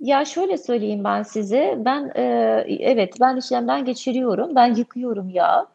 Ya 0.00 0.24
şöyle 0.24 0.58
söyleyeyim 0.58 1.04
ben 1.04 1.22
size. 1.22 1.74
Ben 1.78 2.12
e, 2.14 2.22
evet 2.68 3.14
ben 3.20 3.36
işlemden 3.36 3.84
geçiriyorum. 3.84 4.54
Ben 4.54 4.74
yıkıyorum 4.74 5.30
yağı 5.30 5.66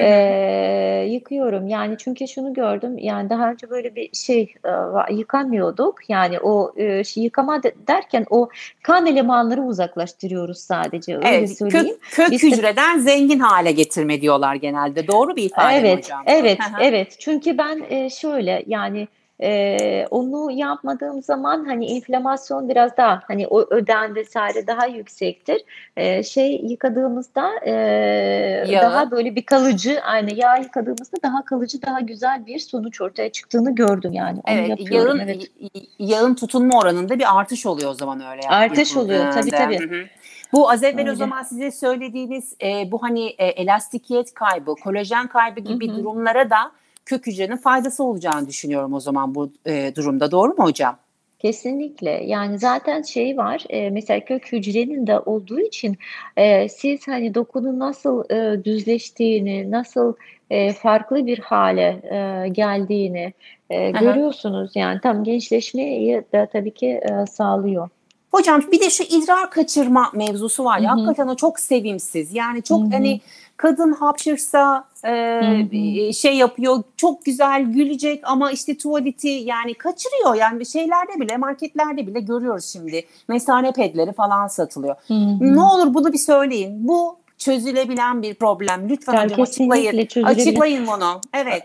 e, 0.00 1.06
yıkıyorum. 1.10 1.68
Yani 1.68 1.96
çünkü 1.98 2.28
şunu 2.28 2.54
gördüm 2.54 2.98
yani 2.98 3.30
daha 3.30 3.50
önce 3.50 3.70
böyle 3.70 3.94
bir 3.94 4.10
şey 4.12 4.54
e, 4.64 5.14
yıkamıyorduk. 5.14 6.10
Yani 6.10 6.40
o 6.40 6.72
e, 6.76 7.04
şey, 7.04 7.22
yıkama 7.22 7.62
de, 7.62 7.74
derken 7.86 8.26
o 8.30 8.48
kan 8.82 9.06
elemanları 9.06 9.62
uzaklaştırıyoruz 9.62 10.58
sadece 10.58 11.16
öyle 11.16 11.28
evet, 11.28 11.58
söyleyeyim. 11.58 11.86
Kök, 11.86 12.10
kök 12.10 12.30
Biz 12.30 12.42
hücreden 12.42 12.98
de, 12.98 13.02
zengin 13.02 13.38
hale 13.38 13.72
getirme 13.72 14.20
diyorlar 14.20 14.54
genelde. 14.54 15.06
Doğru 15.06 15.36
bir 15.36 15.42
ifade 15.42 15.76
evet, 15.76 15.94
mi 15.94 16.02
hocam? 16.02 16.22
Evet, 16.26 16.58
evet. 16.80 17.16
Çünkü 17.18 17.58
ben 17.58 17.82
e, 17.90 18.10
şöyle 18.10 18.64
yani 18.66 19.08
ee, 19.42 20.06
onu 20.10 20.50
yapmadığım 20.50 21.22
zaman 21.22 21.64
hani 21.64 21.86
inflamasyon 21.86 22.68
biraz 22.68 22.96
daha 22.96 23.20
hani 23.26 23.46
o 23.46 23.74
ödem 23.74 24.14
vesaire 24.14 24.66
daha 24.66 24.86
yüksektir. 24.86 25.62
Ee, 25.96 26.22
şey 26.22 26.60
yıkadığımızda 26.64 27.50
e, 27.66 28.64
daha 28.72 29.10
böyle 29.10 29.36
bir 29.36 29.46
kalıcı 29.46 30.00
aynı 30.02 30.34
yağ 30.34 30.56
yıkadığımızda 30.56 31.16
daha 31.22 31.44
kalıcı 31.44 31.82
daha 31.82 32.00
güzel 32.00 32.46
bir 32.46 32.58
sonuç 32.58 33.00
ortaya 33.00 33.32
çıktığını 33.32 33.74
gördüm 33.74 34.12
yani. 34.12 34.40
Onu 34.48 34.56
evet, 34.56 34.90
yağın, 34.90 35.18
evet. 35.18 35.50
yağın 35.98 36.34
tutunma 36.34 36.78
oranında 36.78 37.18
bir 37.18 37.38
artış 37.38 37.66
oluyor 37.66 37.90
o 37.90 37.94
zaman 37.94 38.20
öyle. 38.20 38.40
Artış 38.48 38.96
oluyor 38.96 39.32
tabii 39.32 39.50
tabii. 39.50 39.78
Hı-hı. 39.78 40.04
Bu 40.52 40.70
az 40.70 40.82
evvel 40.82 40.98
Öyle. 40.98 41.12
o 41.12 41.14
zaman 41.14 41.42
size 41.42 41.70
söylediğiniz 41.70 42.56
e, 42.62 42.90
bu 42.92 43.02
hani 43.02 43.26
e, 43.38 43.46
elastikiyet 43.46 44.34
kaybı, 44.34 44.74
kolajen 44.74 45.26
kaybı 45.26 45.60
gibi 45.60 45.88
Hı-hı. 45.88 45.96
durumlara 45.96 46.50
da 46.50 46.72
kök 47.06 47.26
hücrenin 47.26 47.56
faydası 47.56 48.04
olacağını 48.04 48.48
düşünüyorum 48.48 48.92
o 48.92 49.00
zaman 49.00 49.34
bu 49.34 49.52
e, 49.66 49.92
durumda. 49.96 50.30
Doğru 50.30 50.54
mu 50.54 50.64
hocam? 50.64 50.96
Kesinlikle. 51.38 52.10
Yani 52.10 52.58
zaten 52.58 53.02
şey 53.02 53.36
var. 53.36 53.64
E, 53.70 53.90
mesela 53.90 54.20
kök 54.20 54.52
hücrenin 54.52 55.06
de 55.06 55.18
olduğu 55.18 55.60
için 55.60 55.98
e, 56.36 56.68
siz 56.68 57.08
hani 57.08 57.34
dokunun 57.34 57.78
nasıl 57.78 58.30
e, 58.30 58.64
düzleştiğini, 58.64 59.70
nasıl 59.70 60.14
e, 60.50 60.72
farklı 60.72 61.26
bir 61.26 61.38
hale 61.38 62.00
e, 62.10 62.48
geldiğini 62.48 63.32
e, 63.70 63.90
görüyorsunuz. 63.90 64.70
Yani 64.74 65.00
tam 65.00 65.24
gençleşmeyi 65.24 66.22
de 66.32 66.48
tabii 66.52 66.74
ki 66.74 66.86
e, 66.86 67.26
sağlıyor. 67.26 67.88
Hocam 68.30 68.62
bir 68.72 68.80
de 68.80 68.90
şu 68.90 69.02
idrar 69.02 69.50
kaçırma 69.50 70.10
mevzusu 70.14 70.64
var 70.64 70.78
ya 70.78 70.90
Hı-hı. 70.90 71.00
hakikaten 71.00 71.28
o 71.28 71.36
çok 71.36 71.60
sevimsiz. 71.60 72.34
Yani 72.34 72.62
çok 72.62 72.82
Hı-hı. 72.82 72.90
hani 72.90 73.20
kadın 73.56 73.92
hapşırsa 73.92 74.84
e, 75.04 76.12
şey 76.12 76.36
yapıyor 76.36 76.82
çok 76.96 77.24
güzel 77.24 77.62
gülecek 77.62 78.20
ama 78.24 78.52
işte 78.52 78.78
tuvaleti 78.78 79.28
yani 79.28 79.74
kaçırıyor 79.74 80.34
yani 80.34 80.60
bir 80.60 80.64
şeylerde 80.64 81.20
bile 81.20 81.36
marketlerde 81.36 82.06
bile 82.06 82.20
görüyoruz 82.20 82.64
şimdi 82.64 83.06
mesane 83.28 83.72
pedleri 83.72 84.12
falan 84.12 84.46
satılıyor. 84.46 84.94
Hı-hı. 85.08 85.54
Ne 85.54 85.60
olur 85.60 85.94
bunu 85.94 86.12
bir 86.12 86.18
söyleyin. 86.18 86.88
Bu 86.88 87.23
çözülebilen 87.44 88.22
bir 88.22 88.34
problem. 88.34 88.88
Lütfen 88.88 89.14
yani 89.14 89.32
hocam 89.32 89.42
açıklayın. 89.42 90.24
Açıklayın 90.24 90.86
bunu. 90.86 91.20
Evet. 91.34 91.62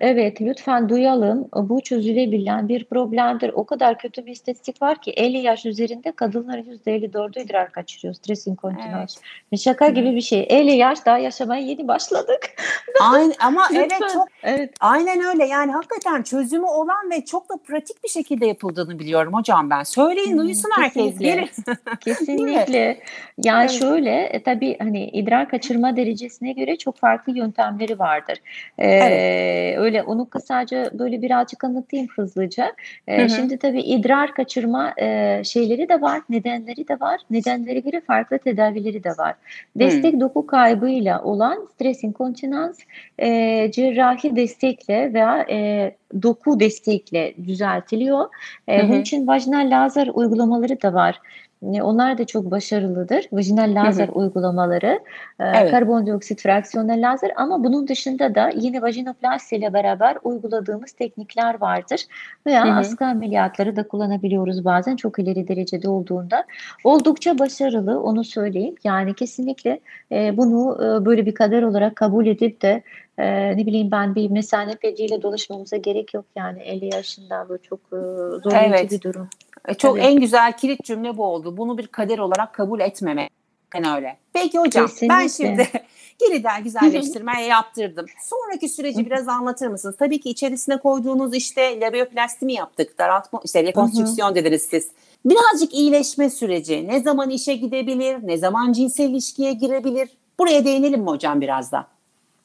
Evet 0.00 0.40
lütfen 0.40 0.88
duyalım. 0.88 1.48
Bu 1.54 1.80
çözülebilen 1.80 2.68
bir 2.68 2.84
problemdir. 2.84 3.50
O 3.54 3.66
kadar 3.66 3.98
kötü 3.98 4.26
bir 4.26 4.32
istatistik 4.32 4.82
var 4.82 5.02
ki 5.02 5.10
50 5.10 5.38
yaş 5.38 5.66
üzerinde 5.66 6.12
kadınların 6.12 6.80
%54'ü 6.86 7.44
idrar 7.44 7.72
kaçırıyor. 7.72 8.14
Stres 8.14 8.46
inkontinans. 8.46 9.16
Evet. 9.52 9.60
Şaka 9.60 9.88
gibi 9.88 10.16
bir 10.16 10.20
şey. 10.20 10.46
50 10.50 10.70
yaş 10.72 11.06
daha 11.06 11.18
yaşamaya 11.18 11.62
yeni 11.62 11.88
başladık. 11.88 12.40
Aynen 13.00 13.34
ama 13.40 13.68
evet 13.74 13.92
çok 14.12 14.28
evet. 14.42 14.74
aynen 14.80 15.24
öyle. 15.24 15.46
Yani 15.46 15.72
hakikaten 15.72 16.22
çözümü 16.22 16.66
olan 16.66 17.10
ve 17.10 17.24
çok 17.24 17.48
da 17.48 17.54
pratik 17.66 18.04
bir 18.04 18.08
şekilde 18.08 18.46
yapıldığını 18.46 18.98
biliyorum 18.98 19.34
hocam 19.34 19.70
ben. 19.70 19.82
Söyleyin 19.82 20.38
duysun 20.38 20.70
herkes. 20.76 21.18
Gelin. 21.18 21.48
Kesinlikle. 22.00 23.00
yani 23.38 23.66
evet. 23.70 23.80
şöyle 23.80 24.41
e, 24.42 24.54
tabii 24.54 24.76
hani 24.78 25.04
idrar 25.04 25.48
kaçırma 25.48 25.96
derecesine 25.96 26.52
göre 26.52 26.76
çok 26.76 26.96
farklı 26.96 27.36
yöntemleri 27.36 27.98
vardır. 27.98 28.38
E, 28.78 28.88
evet. 28.88 29.78
Öyle 29.78 30.02
onu 30.02 30.28
kısaca 30.30 30.90
böyle 30.92 31.22
birazcık 31.22 31.64
anlatayım 31.64 32.06
hızlıca. 32.16 32.72
E, 33.06 33.28
Şimdi 33.28 33.58
tabii 33.58 33.80
idrar 33.80 34.34
kaçırma 34.34 34.92
e, 35.00 35.40
şeyleri 35.44 35.88
de 35.88 36.00
var, 36.00 36.20
nedenleri 36.28 36.88
de 36.88 37.00
var. 37.00 37.20
Nedenleri 37.30 37.82
göre 37.82 38.00
farklı 38.00 38.38
tedavileri 38.38 39.04
de 39.04 39.10
var. 39.10 39.34
Destek 39.76 40.14
hı. 40.14 40.20
doku 40.20 40.46
kaybıyla 40.46 41.22
olan 41.22 41.68
stres 41.74 42.04
inkontinans 42.04 42.78
e, 43.18 43.70
cerrahi 43.72 44.36
destekle 44.36 45.14
veya 45.14 45.46
e, 45.50 45.90
doku 46.22 46.60
destekle 46.60 47.34
düzeltiliyor. 47.46 48.28
E, 48.68 48.88
Bunun 48.88 49.00
için 49.00 49.26
vajinal 49.26 49.70
lazer 49.70 50.10
uygulamaları 50.14 50.82
da 50.82 50.94
var. 50.94 51.20
E, 51.62 51.82
onlar 51.82 52.18
da 52.18 52.24
çok 52.24 52.50
başarılıdır. 52.50 53.28
Vajinal 53.32 53.74
lazer 53.74 54.08
hı 54.08 54.12
hı. 54.12 54.14
uygulamaları, 54.14 55.00
e, 55.40 55.44
evet. 55.44 55.70
karbondioksit 55.70 56.42
fraksiyonel 56.42 57.10
lazer 57.10 57.32
ama 57.36 57.64
bunun 57.64 57.88
dışında 57.88 58.34
da 58.34 58.50
yine 58.54 58.82
vajinoplasti 58.82 59.56
ile 59.56 59.72
beraber 59.72 60.18
uyguladığımız 60.22 60.92
teknikler 60.92 61.60
vardır. 61.60 62.06
Veya 62.46 62.64
hı 62.64 62.70
hı. 62.70 62.74
askı 62.74 63.04
ameliyatları 63.04 63.76
da 63.76 63.88
kullanabiliyoruz 63.88 64.64
bazen 64.64 64.96
çok 64.96 65.18
ileri 65.18 65.48
derecede 65.48 65.88
olduğunda. 65.88 66.44
Oldukça 66.84 67.38
başarılı 67.38 68.02
onu 68.02 68.24
söyleyeyim. 68.24 68.74
Yani 68.84 69.14
kesinlikle 69.14 69.80
e, 70.12 70.36
bunu 70.36 70.78
e, 70.84 71.04
böyle 71.04 71.26
bir 71.26 71.34
kader 71.34 71.62
olarak 71.62 71.96
kabul 71.96 72.26
edip 72.26 72.62
de 72.62 72.82
e, 73.18 73.56
ne 73.56 73.66
bileyim 73.66 73.90
ben 73.90 74.14
bir 74.14 74.30
mesane 74.30 74.74
pediyle 74.74 75.22
dolaşmamıza 75.22 75.76
gerek 75.76 76.14
yok 76.14 76.24
yani 76.36 76.62
50 76.62 76.94
yaşında 76.94 77.46
bu 77.48 77.58
çok 77.58 77.80
e, 77.80 77.96
zorlayıcı 78.42 78.76
evet. 78.76 78.90
bir 78.90 79.00
durum. 79.00 79.28
E, 79.68 79.74
çok 79.74 79.98
evet. 79.98 80.08
en 80.08 80.20
güzel 80.20 80.56
kilit 80.56 80.84
cümle 80.84 81.16
bu 81.16 81.24
oldu. 81.24 81.56
Bunu 81.56 81.78
bir 81.78 81.86
kader 81.86 82.18
olarak 82.18 82.54
kabul 82.54 82.80
etmemek. 82.80 83.30
Yani 83.74 83.90
öyle. 83.96 84.16
Peki 84.32 84.58
hocam 84.58 84.86
Kesinlikle. 84.86 85.14
ben 85.14 85.26
şimdi 85.26 85.68
yeniden 86.22 86.64
güzelleştirmeye 86.64 87.46
yaptırdım. 87.46 88.06
Sonraki 88.22 88.68
süreci 88.68 89.06
biraz 89.06 89.28
anlatır 89.28 89.66
mısınız? 89.66 89.96
Tabii 89.98 90.20
ki 90.20 90.30
içerisine 90.30 90.76
koyduğunuz 90.76 91.34
işte 91.34 91.80
labioplasti 91.80 92.46
mi 92.46 92.52
yaptık? 92.52 92.98
Daraltma, 92.98 93.40
işte 93.44 93.64
rekonstrüksiyon 93.64 94.34
dediniz 94.34 94.62
siz. 94.62 94.90
Birazcık 95.24 95.74
iyileşme 95.74 96.30
süreci. 96.30 96.88
Ne 96.88 97.00
zaman 97.00 97.30
işe 97.30 97.54
gidebilir? 97.54 98.18
Ne 98.22 98.36
zaman 98.36 98.72
cinsel 98.72 99.08
ilişkiye 99.08 99.52
girebilir? 99.52 100.08
Buraya 100.38 100.64
değinelim 100.64 101.00
mi 101.00 101.10
hocam 101.10 101.40
biraz 101.40 101.72
da? 101.72 101.86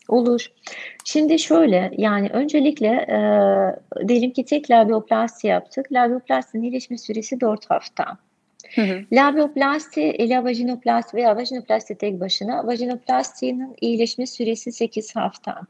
Olur. 0.08 0.48
Şimdi 1.06 1.40
şöyle 1.40 1.92
yani 1.98 2.30
öncelikle 2.30 2.88
e, 2.88 4.08
diyelim 4.08 4.32
ki 4.32 4.46
tek 4.46 4.72
labioplasti 4.72 5.48
yaptık. 5.48 5.92
Labioplastinin 5.92 6.64
iyileşme 6.64 6.98
süresi 6.98 7.42
4 7.42 7.70
hafta. 7.70 8.18
Hı 8.76 8.82
hı. 8.82 9.02
Labioplasti 9.12 10.02
ile 10.02 10.44
vajinoplasti 10.44 11.18
veya 11.18 11.36
vajinoplasti 11.36 11.96
tek 11.96 12.20
başına 12.20 12.68
vajinoplastinin 12.68 13.76
iyileşme 13.82 14.26
süresi 14.26 14.72
8 14.72 15.16
hafta. 15.16 15.62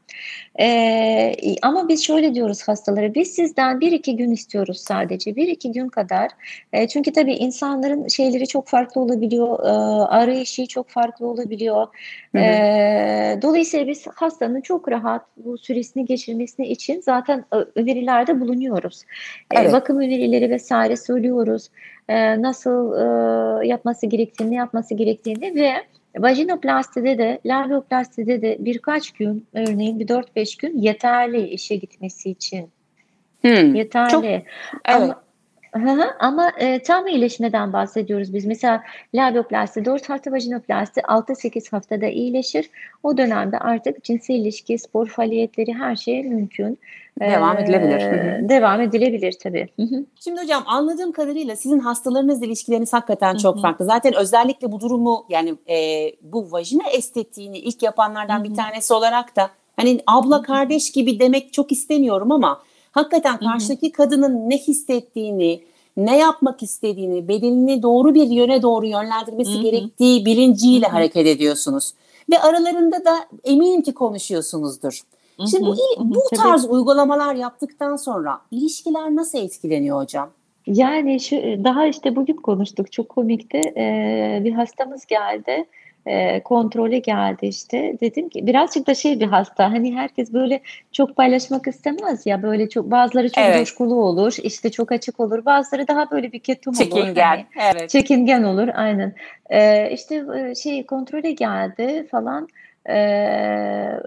Ee, 0.60 1.34
ama 1.62 1.88
biz 1.88 2.04
şöyle 2.04 2.34
diyoruz 2.34 2.68
hastalara 2.68 3.14
biz 3.14 3.34
sizden 3.34 3.78
1-2 3.78 4.16
gün 4.16 4.30
istiyoruz 4.30 4.80
sadece 4.80 5.30
1-2 5.30 5.72
gün 5.72 5.88
kadar. 5.88 6.30
E, 6.72 6.88
çünkü 6.88 7.12
tabii 7.12 7.34
insanların 7.34 8.08
şeyleri 8.08 8.46
çok 8.46 8.68
farklı 8.68 9.00
olabiliyor. 9.00 9.64
E, 9.64 9.70
arayışı 10.04 10.66
çok 10.66 10.88
farklı 10.88 11.26
olabiliyor. 11.26 11.86
Hı 12.32 12.38
hı. 12.38 12.42
E, 12.42 13.38
dolayısıyla 13.42 13.86
biz 13.88 14.06
hastanın 14.06 14.60
çok 14.60 14.90
rahat 14.90 15.22
bu 15.36 15.58
süresini 15.58 16.04
geçirmesini 16.04 16.66
için 16.66 17.00
zaten 17.00 17.44
önerilerde 17.74 18.40
bulunuyoruz. 18.40 19.02
Evet. 19.54 19.70
E, 19.70 19.72
bakım 19.72 19.98
önerileri 19.98 20.50
vesaire 20.50 20.96
söylüyoruz 20.96 21.68
e, 22.08 22.42
nasıl 22.42 22.92
e, 22.94 23.66
yapması 23.66 24.06
gerektiğini, 24.06 24.54
yapması 24.54 24.94
gerektiğini 24.94 25.54
ve 25.54 25.72
vajinoplastide 26.18 27.18
de, 27.18 27.40
labioplastide 27.46 28.42
de 28.42 28.56
birkaç 28.60 29.10
gün, 29.10 29.46
örneğin 29.54 30.00
bir 30.00 30.06
4-5 30.06 30.60
gün 30.60 30.78
yeterli 30.78 31.48
işe 31.48 31.76
gitmesi 31.76 32.30
için. 32.30 32.70
Hmm. 33.40 33.74
Yeterli. 33.74 34.10
Çok, 34.10 34.24
evet. 34.24 34.44
Ama, 34.84 35.22
ama 36.18 36.50
e, 36.50 36.82
tam 36.82 37.06
iyileşmeden 37.06 37.72
bahsediyoruz 37.72 38.34
biz. 38.34 38.44
Mesela 38.44 38.82
labioplasti 39.14 39.84
4 39.84 40.08
hafta, 40.08 40.32
vajinoplasti 40.32 41.00
6-8 41.00 41.70
haftada 41.70 42.06
iyileşir. 42.06 42.70
O 43.02 43.16
dönemde 43.16 43.58
artık 43.58 44.04
cinsel 44.04 44.34
ilişki, 44.34 44.78
spor 44.78 45.06
faaliyetleri 45.06 45.74
her 45.74 45.96
şey 45.96 46.22
mümkün. 46.22 46.78
Devam 47.20 47.58
edilebilir. 47.58 48.00
Ee, 48.00 48.48
devam 48.48 48.80
edilebilir 48.80 49.36
tabii. 49.42 49.68
Şimdi 50.20 50.40
hocam 50.40 50.62
anladığım 50.66 51.12
kadarıyla 51.12 51.56
sizin 51.56 51.78
hastalarınızla 51.78 52.46
ilişkileriniz 52.46 52.92
hakikaten 52.92 53.36
çok 53.36 53.62
farklı. 53.62 53.84
Zaten 53.84 54.14
özellikle 54.14 54.72
bu 54.72 54.80
durumu 54.80 55.26
yani 55.28 55.54
e, 55.68 55.76
bu 56.22 56.52
vajina 56.52 56.88
estetiğini 56.88 57.58
ilk 57.58 57.82
yapanlardan 57.82 58.44
bir 58.44 58.54
tanesi 58.54 58.94
olarak 58.94 59.36
da 59.36 59.50
hani 59.76 60.00
abla 60.06 60.42
kardeş 60.42 60.92
gibi 60.92 61.20
demek 61.20 61.52
çok 61.52 61.72
istemiyorum 61.72 62.32
ama 62.32 62.62
hakikaten 62.98 63.38
karşıdaki 63.38 63.92
kadının 63.92 64.50
ne 64.50 64.58
hissettiğini, 64.58 65.62
ne 65.96 66.16
yapmak 66.16 66.62
istediğini, 66.62 67.28
bedenini 67.28 67.82
doğru 67.82 68.14
bir 68.14 68.26
yöne 68.26 68.62
doğru 68.62 68.86
yönlendirmesi 68.86 69.60
gerektiği 69.60 70.26
bilinciyle 70.26 70.86
hareket 70.86 71.26
ediyorsunuz. 71.26 71.94
Ve 72.32 72.38
aralarında 72.38 73.04
da 73.04 73.16
eminim 73.44 73.82
ki 73.82 73.94
konuşuyorsunuzdur. 73.94 75.02
Şimdi 75.50 75.66
bu, 75.66 75.76
bu 75.98 76.20
tarz 76.36 76.64
uygulamalar 76.70 77.34
yaptıktan 77.34 77.96
sonra 77.96 78.40
ilişkiler 78.50 79.16
nasıl 79.16 79.38
etkileniyor 79.38 80.02
hocam? 80.02 80.30
Yani 80.66 81.20
şu 81.20 81.36
daha 81.36 81.86
işte 81.86 82.16
bugün 82.16 82.36
konuştuk 82.36 82.92
çok 82.92 83.08
komikti. 83.08 83.60
Ee, 83.76 84.40
bir 84.44 84.52
hastamız 84.52 85.06
geldi 85.06 85.64
e, 86.08 86.42
kontrole 86.42 86.98
geldi 86.98 87.46
işte. 87.46 87.96
Dedim 88.00 88.28
ki 88.28 88.46
birazcık 88.46 88.86
da 88.86 88.94
şey 88.94 89.20
bir 89.20 89.26
hasta. 89.26 89.72
Hani 89.72 89.94
herkes 89.94 90.32
böyle 90.32 90.60
çok 90.92 91.16
paylaşmak 91.16 91.66
istemez 91.66 92.26
ya. 92.26 92.42
Böyle 92.42 92.68
çok 92.68 92.90
bazıları 92.90 93.28
çok 93.28 93.44
evet. 93.44 93.58
coşkulu 93.58 93.94
olur. 93.94 94.36
işte 94.42 94.70
çok 94.70 94.92
açık 94.92 95.20
olur. 95.20 95.44
Bazıları 95.44 95.88
daha 95.88 96.10
böyle 96.10 96.32
bir 96.32 96.38
ketum 96.38 96.74
olur. 96.74 96.84
Çekingen. 96.84 97.24
Hani, 97.24 97.46
evet. 97.74 97.90
Çekingen 97.90 98.42
olur 98.42 98.68
aynen. 98.74 99.14
E, 99.50 99.90
işte 99.92 100.24
şey 100.62 100.86
kontrole 100.86 101.32
geldi 101.32 102.06
falan. 102.10 102.48
Ee, 102.90 104.00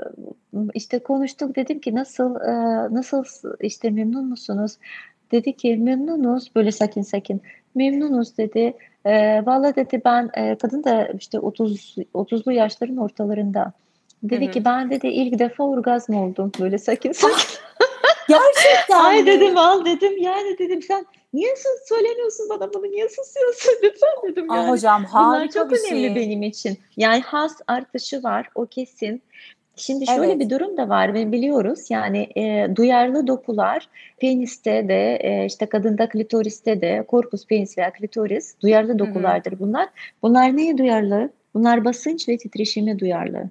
işte 0.74 1.00
konuştuk 1.00 1.56
dedim 1.56 1.80
ki 1.80 1.96
nasıl 1.96 2.36
e, 2.36 2.54
nasıl 2.94 3.24
işte 3.60 3.90
memnun 3.90 4.30
musunuz? 4.30 4.78
Dedi 5.32 5.54
ki 5.54 5.78
memnunuz 5.78 6.56
böyle 6.56 6.72
sakin 6.72 7.02
sakin 7.02 7.42
memnunuz 7.76 8.38
dedi. 8.38 8.74
E, 9.06 9.46
Valla 9.46 9.76
dedi 9.76 10.02
ben 10.06 10.30
e, 10.38 10.58
kadın 10.58 10.84
da 10.84 11.08
işte 11.20 11.40
30 11.40 11.96
30'lu 12.14 12.52
yaşların 12.52 12.98
ortalarında. 12.98 13.74
Dedi 14.24 14.46
Hı-hı. 14.46 14.52
ki 14.52 14.66
ben 14.66 14.90
dedi 14.92 15.08
ilk 15.08 15.40
defa 15.40 15.64
orgazm 15.64 16.14
oldum 16.14 16.52
böyle 16.60 16.78
sakin 16.78 17.12
sakin. 17.12 17.36
Gerçekten 18.28 19.04
Ay 19.04 19.26
dedim 19.26 19.58
al 19.58 19.86
dedim 19.86 20.18
yani 20.18 20.58
dedim 20.60 20.82
sen 20.82 21.06
niye 21.34 21.54
söylemiyorsun 21.86 22.50
bana 22.50 22.74
bunu 22.74 22.84
niye 22.84 23.10
susuyorsun 23.10 23.74
lütfen 23.84 24.32
dedim 24.32 24.48
yani. 24.50 24.60
Aa, 24.60 24.70
hocam 24.70 25.06
harika 25.06 25.30
Bunlar 25.30 25.48
çok 25.48 25.72
bir 25.72 25.92
önemli 25.92 26.06
şey. 26.08 26.16
benim 26.16 26.44
için. 26.44 26.78
Yani 26.98 27.22
has 27.22 27.56
artışı 27.68 28.24
var 28.24 28.50
o 28.56 28.66
kesin. 28.66 29.22
Şimdi 29.76 30.06
şöyle 30.06 30.32
evet. 30.32 30.40
bir 30.40 30.50
durum 30.50 30.78
da 30.78 30.90
var 30.90 31.14
ve 31.14 31.32
biliyoruz 31.32 31.80
yani 31.90 32.28
e, 32.36 32.68
duyarlı 32.76 33.28
dokular 33.28 33.90
peniste 34.20 34.88
de 34.88 35.16
e, 35.16 35.46
işte 35.46 35.66
kadında 35.66 36.10
klitoriste 36.10 36.82
de 36.82 37.06
korpus 37.08 37.48
penis 37.48 37.78
veya 37.78 37.94
klitoris 37.94 38.56
duyarlı 38.62 39.00
dokulardır 39.00 39.60
bunlar. 39.60 39.90
Bunlar 40.22 40.58
neye 40.58 40.78
duyarlı? 40.78 41.30
Bunlar 41.54 41.86
basınç 41.86 42.30
ve 42.30 42.38
titreşime 42.38 43.00
duyarlı. 43.00 43.50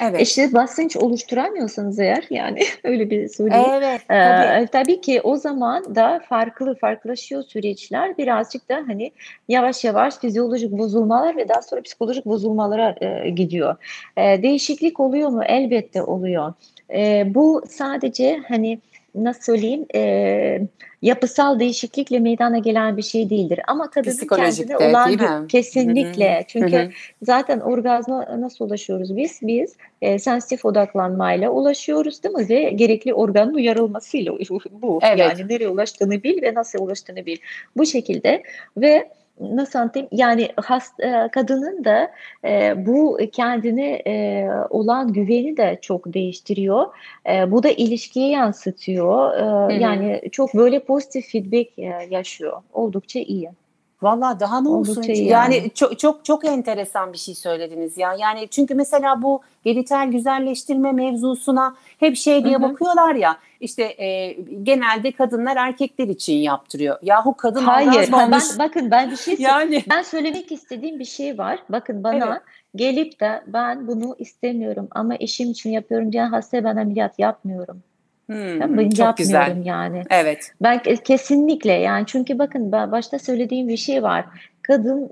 Evet. 0.00 0.20
İşte 0.20 0.52
basınç 0.52 0.96
oluşturamıyorsanız 0.96 1.98
eğer 1.98 2.24
yani 2.30 2.60
öyle 2.84 3.10
bir 3.10 3.28
söyleyeyim. 3.28 3.66
Evet. 3.72 4.00
Ee, 4.00 4.14
tabii. 4.14 4.66
tabii 4.66 5.00
ki 5.00 5.20
o 5.20 5.36
zaman 5.36 5.94
da 5.94 6.20
farklı 6.28 6.74
farklılaşıyor 6.74 7.42
süreçler. 7.42 8.18
Birazcık 8.18 8.68
da 8.68 8.84
hani 8.86 9.12
yavaş 9.48 9.84
yavaş 9.84 10.18
fizyolojik 10.18 10.72
bozulmalar 10.72 11.36
ve 11.36 11.48
daha 11.48 11.62
sonra 11.62 11.82
psikolojik 11.82 12.26
bozulmalara 12.26 12.94
e, 13.00 13.30
gidiyor. 13.30 13.76
E, 14.16 14.42
değişiklik 14.42 15.00
oluyor 15.00 15.28
mu? 15.28 15.42
Elbette 15.44 16.02
oluyor. 16.02 16.52
E, 16.94 17.34
bu 17.34 17.62
sadece 17.68 18.40
hani 18.48 18.78
nasıl 19.14 19.42
söyleyeyim 19.42 19.86
e, 19.94 20.60
yapısal 21.02 21.60
değişiklikle 21.60 22.18
meydana 22.18 22.58
gelen 22.58 22.96
bir 22.96 23.02
şey 23.02 23.30
değildir. 23.30 23.60
Ama 23.66 23.90
kadının 23.90 24.26
kendine 24.36 24.76
olan 24.76 25.12
bir, 25.12 25.48
kesinlikle. 25.48 26.34
Hı-hı. 26.34 26.44
Çünkü 26.48 26.76
Hı-hı. 26.76 26.90
zaten 27.22 27.60
orgazma 27.60 28.40
nasıl 28.40 28.64
ulaşıyoruz 28.64 29.16
biz? 29.16 29.38
Biz 29.42 29.76
e, 30.02 30.18
sensitif 30.18 30.64
odaklanmayla 30.64 31.50
ulaşıyoruz 31.50 32.22
değil 32.22 32.34
mi? 32.34 32.48
Ve 32.48 32.70
gerekli 32.70 33.14
organın 33.14 33.54
uyarılmasıyla 33.54 34.32
bu. 34.70 34.98
Evet. 35.02 35.18
Yani 35.18 35.48
nereye 35.48 35.68
ulaştığını 35.68 36.22
bil 36.22 36.42
ve 36.42 36.54
nasıl 36.54 36.78
ulaştığını 36.78 37.26
bil. 37.26 37.36
Bu 37.76 37.86
şekilde 37.86 38.42
ve 38.76 39.08
nasıl 39.40 39.78
anlatayım 39.78 40.08
yani 40.12 40.48
hast, 40.56 41.00
e, 41.00 41.28
kadının 41.32 41.84
da 41.84 42.10
e, 42.44 42.86
bu 42.86 43.18
kendine 43.32 44.02
e, 44.06 44.48
olan 44.70 45.12
güveni 45.12 45.56
de 45.56 45.78
çok 45.82 46.14
değiştiriyor. 46.14 46.86
E, 47.28 47.50
bu 47.50 47.62
da 47.62 47.68
ilişkiye 47.68 48.28
yansıtıyor. 48.28 49.34
E, 49.70 49.74
yani 49.74 50.22
çok 50.32 50.54
böyle 50.54 50.84
pozitif 50.84 51.32
feedback 51.32 51.78
e, 51.78 52.08
yaşıyor. 52.10 52.62
Oldukça 52.72 53.20
iyi. 53.20 53.50
Valla 54.02 54.40
daha 54.40 54.60
ne 54.60 54.68
olsun 54.68 55.02
yani. 55.02 55.24
yani 55.24 55.70
çok 55.74 55.98
çok 55.98 56.24
çok 56.24 56.44
enteresan 56.44 57.12
bir 57.12 57.18
şey 57.18 57.34
söylediniz 57.34 57.98
ya. 57.98 58.14
Yani 58.14 58.48
çünkü 58.50 58.74
mesela 58.74 59.22
bu 59.22 59.42
genital 59.64 60.10
güzelleştirme 60.10 60.92
mevzusuna 60.92 61.74
hep 62.00 62.16
şey 62.16 62.44
diye 62.44 62.54
Hı-hı. 62.54 62.62
bakıyorlar 62.62 63.14
ya. 63.14 63.36
İşte 63.60 63.82
e, 63.82 64.32
genelde 64.62 65.12
kadınlar 65.12 65.56
erkekler 65.56 66.08
için 66.08 66.34
yaptırıyor. 66.34 66.98
Yahu 67.02 67.36
kadın 67.36 67.60
Hayır. 67.60 68.08
Ben, 68.12 68.40
bakın 68.58 68.90
ben 68.90 69.10
bir 69.10 69.16
şey 69.16 69.36
yani 69.38 69.84
ben 69.90 70.02
söylemek 70.02 70.52
istediğim 70.52 70.98
bir 70.98 71.04
şey 71.04 71.38
var. 71.38 71.58
Bakın 71.68 72.04
bana 72.04 72.26
evet. 72.26 72.42
gelip 72.76 73.20
de 73.20 73.42
ben 73.46 73.86
bunu 73.88 74.16
istemiyorum 74.18 74.88
ama 74.90 75.14
eşim 75.20 75.50
için 75.50 75.70
yapıyorum 75.70 76.12
diye 76.12 76.22
hastaya 76.22 76.64
ben 76.64 76.76
ameliyat 76.76 77.18
yapmıyorum. 77.18 77.82
Hmm, 78.28 78.76
ben 78.78 78.90
çok 78.90 79.16
güzel. 79.16 79.62
yani. 79.64 80.02
Evet. 80.10 80.52
Ben 80.60 80.82
kesinlikle 81.04 81.72
yani 81.72 82.06
çünkü 82.06 82.38
bakın 82.38 82.72
başta 82.72 83.18
söylediğim 83.18 83.68
bir 83.68 83.76
şey 83.76 84.02
var. 84.02 84.24
kadın 84.62 85.10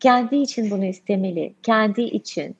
kendi 0.00 0.36
için 0.36 0.70
bunu 0.70 0.84
istemeli. 0.84 1.54
Kendi 1.62 2.02
için. 2.02 2.56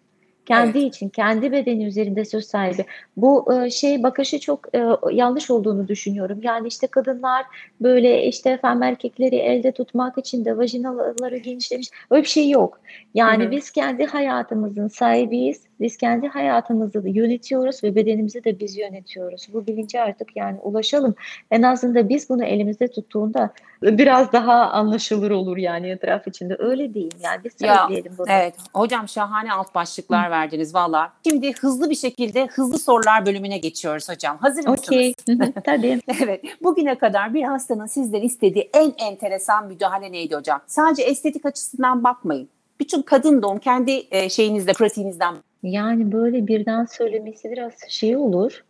Kendi 0.46 0.78
evet. 0.78 0.94
için, 0.94 1.08
kendi 1.08 1.52
bedeni 1.52 1.84
üzerinde 1.84 2.24
söz 2.24 2.46
sahibi. 2.46 2.84
Bu 3.16 3.54
e, 3.54 3.70
şey 3.70 4.02
bakışı 4.02 4.40
çok 4.40 4.74
e, 4.74 4.84
yanlış 5.12 5.50
olduğunu 5.50 5.88
düşünüyorum. 5.88 6.38
Yani 6.42 6.68
işte 6.68 6.86
kadınlar 6.86 7.44
böyle 7.80 8.26
işte 8.26 8.50
efendim 8.50 8.82
erkekleri 8.82 9.36
elde 9.36 9.72
tutmak 9.72 10.18
için 10.18 10.44
de 10.44 10.56
vajinaları 10.56 11.36
genişlemiş. 11.36 11.90
Öyle 12.10 12.22
bir 12.22 12.28
şey 12.28 12.50
yok. 12.50 12.80
Yani 13.14 13.44
Hı-hı. 13.44 13.50
biz 13.50 13.70
kendi 13.70 14.06
hayatımızın 14.06 14.88
sahibiyiz. 14.88 15.60
Biz 15.80 15.96
kendi 15.96 16.28
hayatımızı 16.28 17.02
yönetiyoruz 17.04 17.84
ve 17.84 17.94
bedenimizi 17.94 18.44
de 18.44 18.60
biz 18.60 18.78
yönetiyoruz. 18.78 19.48
Bu 19.52 19.66
bilince 19.66 20.00
artık 20.00 20.36
yani 20.36 20.58
ulaşalım. 20.60 21.14
En 21.50 21.62
azından 21.62 22.08
biz 22.08 22.28
bunu 22.28 22.44
elimizde 22.44 22.88
tuttuğunda 22.88 23.50
biraz 23.82 24.32
daha 24.32 24.70
anlaşılır 24.70 25.30
olur 25.30 25.56
yani 25.56 25.88
etraf 25.88 26.26
içinde. 26.26 26.56
Öyle 26.58 26.94
değil 26.94 27.14
yani 27.22 27.40
biz 27.44 27.52
söyleyelim 27.60 28.12
bunu. 28.18 28.26
Evet 28.30 28.54
hocam 28.74 29.08
şahane 29.08 29.52
alt 29.52 29.74
başlıklar 29.74 30.26
Hı. 30.26 30.30
Verdiniz 30.36 30.74
valla. 30.74 31.12
Şimdi 31.28 31.52
hızlı 31.52 31.90
bir 31.90 31.94
şekilde 31.94 32.46
hızlı 32.46 32.78
sorular 32.78 33.26
bölümüne 33.26 33.58
geçiyoruz 33.58 34.08
hocam. 34.08 34.38
Hazır 34.38 34.68
mısınız? 34.68 34.88
Okey 34.88 35.14
tabii. 35.64 36.00
evet 36.22 36.44
bugüne 36.62 36.98
kadar 36.98 37.34
bir 37.34 37.42
hastanın 37.42 37.86
sizden 37.86 38.22
istediği 38.22 38.70
en 38.74 38.92
enteresan 38.98 39.66
müdahale 39.66 40.12
neydi 40.12 40.36
hocam? 40.36 40.60
Sadece 40.66 41.02
estetik 41.02 41.46
açısından 41.46 42.04
bakmayın. 42.04 42.48
Bütün 42.80 43.02
kadın 43.02 43.42
doğum 43.42 43.58
kendi 43.58 44.06
e, 44.10 44.28
şeyinizde, 44.28 44.72
pratiğinizden. 44.72 45.34
Yani 45.62 46.12
böyle 46.12 46.46
birden 46.46 46.84
söylemesi 46.84 47.50
biraz 47.50 47.72
şey 47.88 48.16
olur. 48.16 48.64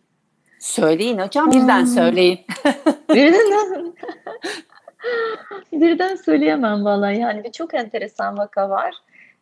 Söyleyin 0.59 1.17
hocam, 1.17 1.51
birden 1.51 1.81
hmm. 1.81 1.87
söyleyin. 1.87 2.39
birden 3.09 3.93
birden 5.71 6.15
söyleyemem 6.15 6.85
vallahi. 6.85 7.19
Yani 7.19 7.43
bir 7.43 7.51
çok 7.51 7.73
enteresan 7.73 8.37
vaka 8.37 8.69
var 8.69 8.95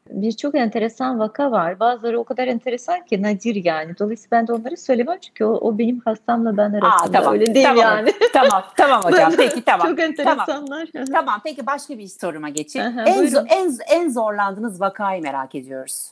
birçok 0.10 0.56
enteresan 0.56 1.20
vaka 1.20 1.52
var. 1.52 1.80
Bazıları 1.80 2.20
o 2.20 2.24
kadar 2.24 2.48
enteresan 2.48 3.06
ki 3.06 3.22
nadir 3.22 3.66
yani. 3.66 3.98
Dolayısıyla 4.00 4.38
ben 4.38 4.48
de 4.48 4.54
onları 4.54 4.78
söylemem 4.78 5.18
çünkü 5.22 5.46
o, 5.46 5.54
o 5.54 5.78
benim 5.78 6.00
hastamla 6.00 6.58
ben 6.58 6.74
arasında 6.74 7.10
Aa, 7.10 7.12
tamam, 7.12 7.34
öyle 7.34 7.56
değil 7.56 7.66
tamam, 7.66 7.84
yani. 7.84 8.14
Tamam 8.34 8.64
tamam 8.78 9.02
hocam 9.04 9.34
peki 9.38 9.62
tamam. 9.62 9.88
Çok 9.88 10.00
enteresanlar. 10.00 10.88
Tamam, 10.94 11.08
tamam 11.12 11.42
peki 11.44 11.66
başka 11.66 11.98
bir 11.98 12.08
soruma 12.08 12.50
geçeyim. 12.50 12.88
Aha, 12.88 13.04
en, 13.04 13.28
zor, 13.28 13.46
en, 13.50 13.72
en 13.92 14.10
zorlandığınız 14.10 14.82
vakayı 14.82 15.22
merak 15.22 15.56
ediyoruz. 15.56 16.12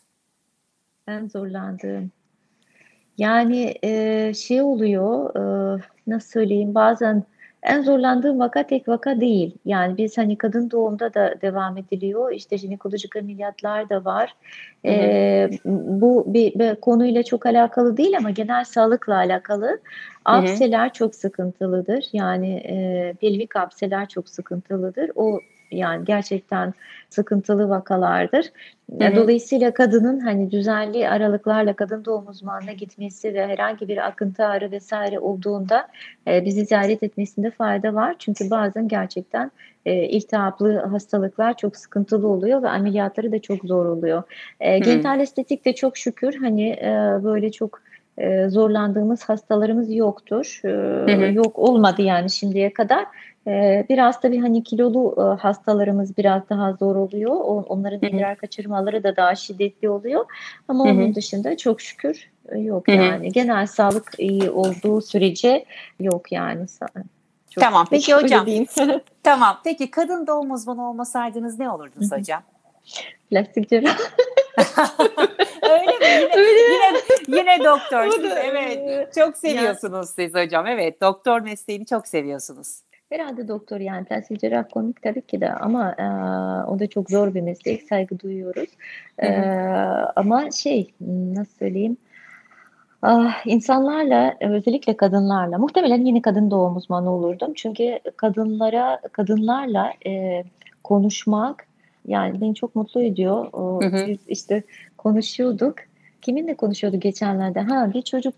En 1.08 1.28
zorlandığım. 1.28 2.12
Yani 3.18 3.76
e, 3.84 4.34
şey 4.34 4.62
oluyor 4.62 5.36
e, 5.36 5.82
nasıl 6.08 6.30
söyleyeyim 6.30 6.76
bazen 6.76 7.24
en 7.64 7.82
zorlandığım 7.82 8.40
vaka 8.40 8.64
tek 8.64 8.88
vaka 8.88 9.20
değil. 9.20 9.58
Yani 9.66 9.98
biz 9.98 10.18
hani 10.18 10.38
kadın 10.38 10.72
doğumda 10.72 11.14
da 11.14 11.36
devam 11.42 11.78
ediliyor. 11.78 12.32
İşte 12.32 12.58
jinekolojik 12.58 13.16
ameliyatlar 13.16 13.90
da 13.90 14.06
var. 14.06 14.36
Hı 14.86 14.88
hı. 14.88 14.94
Ee, 14.94 15.50
bu 15.66 16.24
bir, 16.28 16.60
bir 16.60 16.76
konuyla 16.76 17.24
çok 17.24 17.46
alakalı 17.46 17.98
değil 17.98 18.18
ama 18.18 18.30
genel 18.30 18.64
sağlıkla 18.64 19.16
alakalı. 19.16 19.80
Apseler 20.26 20.94
çok 20.94 21.16
sıkıntılıdır. 21.16 22.10
Yani 22.14 22.54
e, 22.54 23.14
pelvik 23.22 23.56
apseler 23.56 24.08
çok 24.08 24.30
sıkıntılıdır. 24.30 25.12
O 25.16 25.40
yani 25.76 26.06
gerçekten 26.06 26.74
sıkıntılı 27.10 27.70
vakalardır. 27.70 28.46
Hı. 28.92 29.16
Dolayısıyla 29.16 29.74
kadının 29.74 30.20
hani 30.20 30.52
düzenli 30.52 31.10
aralıklarla 31.10 31.74
kadın 31.74 32.06
doğum 32.06 32.28
uzmanına 32.28 32.72
gitmesi 32.72 33.34
ve 33.34 33.48
herhangi 33.48 33.88
bir 33.88 34.08
akıntı 34.08 34.46
ağrı 34.46 34.72
vesaire 34.72 35.20
olduğunda 35.20 35.88
e, 36.28 36.46
bizi 36.46 36.66
ziyaret 36.66 37.04
etmesinde 37.04 37.52
fayda 37.52 37.94
var. 37.94 38.16
Çünkü 38.20 38.50
bazen 38.50 38.88
gerçekten 38.88 39.52
e, 39.86 40.04
iltihaplı 40.04 40.80
hastalıklar 40.80 41.58
çok 41.58 41.78
sıkıntılı 41.78 42.28
oluyor 42.28 42.64
ve 42.64 42.70
ameliyatları 42.70 43.32
da 43.32 43.42
çok 43.42 43.66
zor 43.66 43.86
oluyor. 43.86 44.24
E, 44.60 44.80
genital 44.80 45.20
estetik 45.20 45.66
de 45.66 45.76
çok 45.76 45.98
şükür 45.98 46.36
hani 46.36 46.70
e, 46.70 47.20
böyle 47.24 47.52
çok 47.52 47.82
e, 48.18 48.50
zorlandığımız 48.50 49.24
hastalarımız 49.24 49.96
yoktur. 49.96 50.62
E, 50.64 50.70
hı 51.12 51.26
hı. 51.26 51.34
Yok 51.34 51.60
olmadı 51.60 52.02
yani 52.02 52.30
şimdiye 52.30 52.74
kadar. 52.74 53.06
E, 53.48 53.86
biraz 53.90 54.22
tabii 54.22 54.40
hani 54.40 54.64
kilolu 54.64 55.16
e, 55.18 55.42
hastalarımız 55.42 56.18
biraz 56.18 56.50
daha 56.50 56.74
zor 56.74 56.96
oluyor. 56.96 57.32
O, 57.32 57.66
onların 57.68 58.10
idrar 58.10 58.36
kaçırmaları 58.38 59.04
da 59.04 59.16
daha 59.16 59.36
şiddetli 59.36 59.90
oluyor. 59.90 60.26
Ama 60.68 60.86
hı 60.86 60.90
hı. 60.90 60.94
onun 60.94 61.16
dışında 61.16 61.58
çok 61.58 61.82
şükür 61.82 62.30
e, 62.50 62.60
yok 62.60 62.90
yani. 62.90 63.32
Genel 63.32 63.68
sağlık 63.68 64.12
iyi 64.18 64.50
olduğu 64.50 65.02
sürece 65.02 65.66
yok 66.00 66.32
yani. 66.32 66.66
Çok 67.50 67.64
tamam 67.64 67.88
peki 67.90 68.14
hocam. 68.14 68.48
tamam 69.24 69.60
peki 69.64 69.92
kadın 69.92 70.28
doğum 70.28 70.52
uzmanı 70.52 70.90
olmasaydınız 70.90 71.60
ne 71.60 71.70
olurdunuz 71.70 72.12
Hı-hı. 72.12 72.20
hocam? 72.20 72.42
Plastik 73.30 73.70
cerrah. 73.70 73.98
Öyle 75.62 75.92
mi? 75.92 76.06
Yine, 76.06 76.36
Öyle. 76.36 76.62
yine, 77.28 77.40
yine 77.40 77.64
doktor. 77.64 78.22
evet. 78.44 79.14
Çok 79.16 79.38
seviyorsunuz 79.38 80.08
ya. 80.08 80.26
siz 80.26 80.34
hocam. 80.34 80.68
Evet. 80.68 81.02
Doktor 81.02 81.42
mesleğini 81.42 81.86
çok 81.86 82.08
seviyorsunuz. 82.08 82.80
Herhalde 83.10 83.48
doktor 83.48 83.80
yani 83.80 84.06
plastik 84.06 84.42
cerrah 84.42 84.64
komik 84.74 85.02
tabii 85.02 85.22
ki 85.22 85.42
de 85.42 85.54
ama 85.54 85.92
e, 85.92 86.06
o 86.68 86.80
da 86.80 86.88
çok 86.88 87.10
zor 87.10 87.34
bir 87.34 87.42
meslek. 87.42 87.84
Saygı 87.84 88.20
duyuyoruz. 88.20 88.70
E, 89.20 89.30
ama 90.16 90.52
şey 90.52 90.94
nasıl 91.10 91.58
söyleyeyim? 91.58 91.98
Ah, 93.02 93.46
insanlarla 93.46 94.36
özellikle 94.42 94.98
kadınlarla 94.98 95.58
muhtemelen 95.58 96.06
yine 96.06 96.22
kadın 96.22 96.52
doğum 96.52 96.76
uzmanı 96.76 97.12
olurdum. 97.12 97.54
Çünkü 97.56 98.00
kadınlara 98.18 99.00
kadınlarla 99.12 99.94
e, 100.08 100.44
konuşmak 100.84 101.68
yani 102.08 102.42
beni 102.42 102.56
çok 102.56 102.76
mutlu 102.76 103.02
ediyor. 103.02 103.48
O, 103.54 103.82
hı 103.84 103.88
hı. 103.88 104.08
Biz 104.08 104.18
işte 104.28 104.64
konuşuyorduk. 104.98 105.76
Kiminle 106.22 106.56
konuşuyordu 106.56 107.00
geçenlerde? 107.00 107.60
Ha 107.60 107.94
bir 107.94 108.02
çocuk 108.02 108.34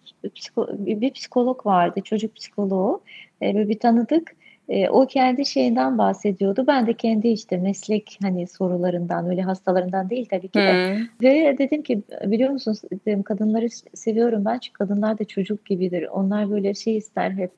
bir 0.80 1.12
psikolog 1.12 1.66
vardı, 1.66 2.02
çocuk 2.04 2.36
psikoloğu. 2.36 3.02
E, 3.42 3.70
bir 3.70 3.80
tanıdık. 3.80 4.36
E, 4.70 4.90
o 4.90 5.08
kendi 5.08 5.46
şeyinden 5.46 5.98
bahsediyordu. 5.98 6.64
Ben 6.68 6.88
de 6.88 6.94
kendi 6.94 7.28
işte 7.28 7.58
meslek 7.58 8.20
hani 8.22 8.48
sorularından 8.48 9.30
öyle 9.30 9.42
hastalarından 9.42 10.10
değil 10.10 10.28
tabii 10.30 10.48
ki 10.48 10.60
de. 10.60 10.98
Hmm. 10.98 11.06
Ve 11.22 11.58
dedim 11.58 11.82
ki 11.82 12.02
biliyor 12.26 12.50
musunuz 12.50 12.82
dedim 13.06 13.24
kadınları 13.24 13.68
seviyorum 13.94 14.46
ben 14.46 14.60
çünkü 14.60 14.74
kadınlar 14.74 15.20
da 15.20 15.26
çocuk 15.26 15.66
gibidir. 15.66 16.08
Onlar 16.12 16.52
böyle 16.52 16.74
şey 16.74 16.98
ister 16.98 17.32
hep 17.32 17.52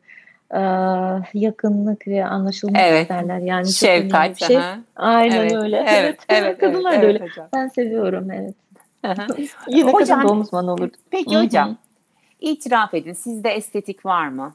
yakınlık 1.34 2.08
ve 2.08 2.26
anlaşılmak 2.26 2.82
evet. 2.82 3.02
isterler. 3.02 3.40
Yani 3.40 3.68
şefkat. 3.68 4.38
Şey. 4.38 4.58
Aynen 4.96 5.36
evet. 5.36 5.56
öyle. 5.56 5.78
Evet, 5.78 6.20
evet, 6.30 6.44
evet 6.44 6.58
kadınlar 6.60 6.94
evet, 6.94 7.04
da 7.04 7.08
öyle. 7.08 7.20
Hocam. 7.20 7.48
Ben 7.54 7.68
seviyorum 7.68 8.32
evet. 8.32 8.56
Yine 9.68 9.92
hocam, 9.92 10.20
kadın 10.20 10.30
doğum 10.30 10.42
uzmanı 10.42 10.74
olurdu. 10.74 10.98
Peki 11.12 11.36
Hı-hı. 11.36 11.44
hocam 11.44 11.78
itiraf 12.40 12.94
edin 12.94 13.14
sizde 13.14 13.50
estetik 13.50 14.06
var 14.06 14.28
mı? 14.28 14.54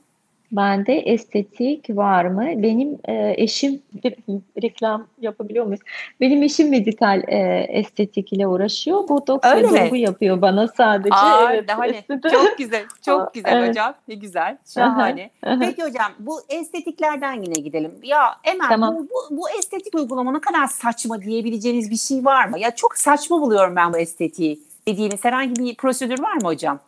Bende 0.52 0.94
estetik 0.94 1.90
var 1.90 2.24
mı? 2.24 2.62
Benim 2.62 2.98
e, 3.08 3.34
eşim 3.36 3.82
reklam 4.62 5.06
yapabiliyor 5.20 5.64
muyuz? 5.64 5.80
Benim 6.20 6.42
eşim 6.42 6.70
medikal 6.70 7.22
e, 7.28 7.66
estetik 7.68 8.32
ile 8.32 8.46
uğraşıyor. 8.46 9.08
Bu 9.08 9.26
doktor 9.26 9.90
bu 9.90 9.96
yapıyor 9.96 10.42
bana 10.42 10.68
sadece. 10.68 11.14
Aa, 11.14 11.52
evet, 11.52 11.68
daha 11.68 11.84
ne? 11.84 12.04
Çok 12.32 12.58
güzel. 12.58 12.84
Çok 13.04 13.34
güzel 13.34 13.56
evet. 13.56 13.68
hocam. 13.68 13.94
Ne 14.08 14.14
güzel. 14.14 14.58
Şahane. 14.74 15.30
Peki 15.60 15.82
hocam 15.82 16.12
bu 16.18 16.40
estetiklerden 16.48 17.42
yine 17.42 17.54
gidelim. 17.54 17.92
Ya 18.02 18.36
Emel 18.44 18.68
tamam. 18.68 18.96
bu, 18.96 19.02
bu, 19.02 19.36
bu 19.36 19.50
estetik 19.50 19.94
uygulama 19.94 20.32
ne 20.32 20.40
kadar 20.40 20.66
saçma 20.66 21.22
diyebileceğiniz 21.22 21.90
bir 21.90 21.96
şey 21.96 22.24
var 22.24 22.44
mı? 22.44 22.58
Ya 22.58 22.74
çok 22.74 22.96
saçma 22.96 23.40
buluyorum 23.40 23.76
ben 23.76 23.92
bu 23.92 23.98
estetiği 23.98 24.60
dediğiniz 24.88 25.24
herhangi 25.24 25.54
bir 25.64 25.74
prosedür 25.74 26.18
var 26.22 26.34
mı 26.34 26.48
hocam? 26.48 26.78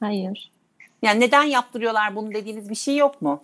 Hayır. 0.00 0.57
Yani 1.02 1.20
neden 1.20 1.44
yaptırıyorlar 1.44 2.16
bunu 2.16 2.34
dediğiniz 2.34 2.70
bir 2.70 2.74
şey 2.74 2.96
yok 2.96 3.22
mu? 3.22 3.42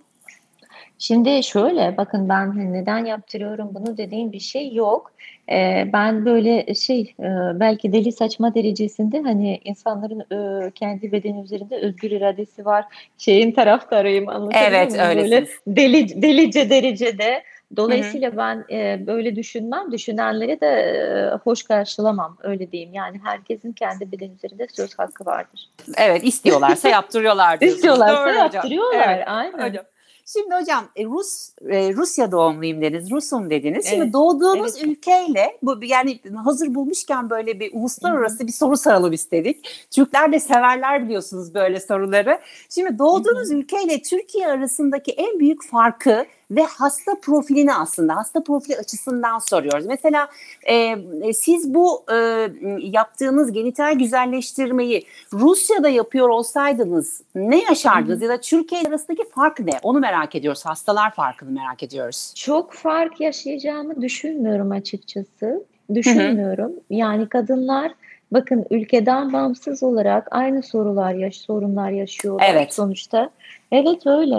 Şimdi 0.99 1.43
şöyle 1.43 1.97
bakın 1.97 2.29
ben 2.29 2.47
hani 2.47 2.73
neden 2.73 3.05
yaptırıyorum 3.05 3.71
bunu 3.75 3.97
dediğim 3.97 4.33
bir 4.33 4.41
şey 4.41 4.75
yok. 4.75 5.13
Ee, 5.51 5.89
ben 5.93 6.25
böyle 6.25 6.75
şey 6.75 7.15
e, 7.21 7.29
belki 7.61 7.93
deli 7.93 8.13
saçma 8.13 8.55
derecesinde 8.55 9.21
hani 9.21 9.61
insanların 9.65 10.21
e, 10.21 10.71
kendi 10.71 11.13
bedeni 11.13 11.43
üzerinde 11.43 11.77
özgür 11.77 12.11
iradesi 12.11 12.65
var. 12.65 12.85
Şeyin 13.19 13.53
taraftarıyım 13.53 14.29
anlatabiliyor 14.29 14.71
evet, 14.71 14.91
muyum? 14.91 15.05
Evet 15.07 15.25
öyle. 15.25 15.47
Deli, 15.67 16.23
delice 16.23 16.71
derecede 16.71 17.43
Dolayısıyla 17.77 18.31
Hı-hı. 18.31 18.37
ben 18.37 18.65
e, 18.71 19.07
böyle 19.07 19.37
düşünmem, 19.37 19.93
düşünenleri 19.93 20.61
de 20.61 20.67
e, 20.67 21.37
hoş 21.45 21.63
karşılamam 21.63 22.37
öyle 22.43 22.73
diyeyim. 22.73 22.95
Yani 22.95 23.21
herkesin 23.25 23.73
kendi 23.73 24.13
beden 24.13 24.31
üzerinde 24.31 24.67
söz 24.73 24.99
hakkı 24.99 25.27
vardır. 25.27 25.71
Evet 25.97 26.25
istiyorlarsa 26.25 26.89
yaptırıyorlar. 26.99 27.59
İstiyorlarsa 27.61 28.27
Doğru 28.27 28.35
yaptırıyorlar 28.35 29.09
evet, 29.09 29.25
aynen. 29.27 29.69
Hocam. 29.69 29.85
Şimdi 30.27 30.55
hocam 30.55 30.85
e, 30.97 31.05
Rus 31.05 31.51
e, 31.69 31.95
Rusya 31.95 32.33
doğumluyum 32.33 32.83
dediniz, 32.83 33.11
Rusum 33.11 33.51
dediniz. 33.51 33.87
Şimdi 33.87 34.03
evet, 34.03 34.13
doğduğunuz 34.13 34.77
evet. 34.77 34.87
ülkeyle 34.87 35.59
bu 35.63 35.85
yani 35.85 36.21
hazır 36.45 36.75
bulmuşken 36.75 37.31
böyle 37.31 37.61
bir 37.61 37.71
uluslararası 37.73 38.39
Hı-hı. 38.39 38.47
bir 38.47 38.53
soru 38.53 38.77
saralım 38.77 39.13
istedik. 39.13 39.87
Türkler 39.91 40.33
de 40.33 40.41
severler 40.41 41.05
biliyorsunuz 41.05 41.55
böyle 41.55 41.81
soruları. 41.81 42.39
Şimdi 42.71 42.99
doğduğunuz 42.99 43.51
Hı-hı. 43.51 43.59
ülkeyle 43.59 44.03
Türkiye 44.03 44.49
arasındaki 44.49 45.13
en 45.13 45.41
büyük 45.41 45.65
farkı 45.65 46.27
ve 46.51 46.63
hasta 46.63 47.13
profilini 47.23 47.75
aslında 47.75 48.17
hasta 48.17 48.43
profili 48.43 48.77
açısından 48.77 49.39
soruyoruz. 49.39 49.87
Mesela 49.87 50.29
e, 50.69 50.97
siz 51.33 51.75
bu 51.75 52.05
e, 52.13 52.49
yaptığınız 52.81 53.53
genital 53.53 53.99
güzelleştirmeyi 53.99 55.07
Rusya'da 55.33 55.89
yapıyor 55.89 56.29
olsaydınız 56.29 57.23
ne 57.35 57.63
yaşardınız 57.63 58.23
ya 58.23 58.29
da 58.29 58.41
Türkiye 58.41 58.83
arasındaki 58.83 59.23
fark 59.35 59.61
ne? 59.61 59.79
Onu 59.83 60.01
merak 60.01 60.35
ediyoruz. 60.35 60.67
Hastalar 60.67 61.15
farkını 61.15 61.51
merak 61.51 61.83
ediyoruz. 61.83 62.33
Çok 62.37 62.73
fark 62.73 63.21
yaşayacağımı 63.21 64.03
düşünmüyorum 64.03 64.71
açıkçası. 64.71 65.65
Düşünmüyorum. 65.95 66.73
Hı 66.73 66.77
hı. 66.77 66.81
Yani 66.91 67.29
kadınlar 67.29 67.93
bakın 68.35 68.67
ülkeden 68.71 69.33
bağımsız 69.33 69.83
olarak 69.83 70.29
aynı 70.31 70.63
sorular 70.63 71.15
yaş 71.15 71.37
sorunlar 71.37 71.91
yaşıyorlar 71.91 72.47
evet. 72.53 72.75
sonuçta. 72.75 73.31
Evet 73.73 74.07
öyle. 74.07 74.35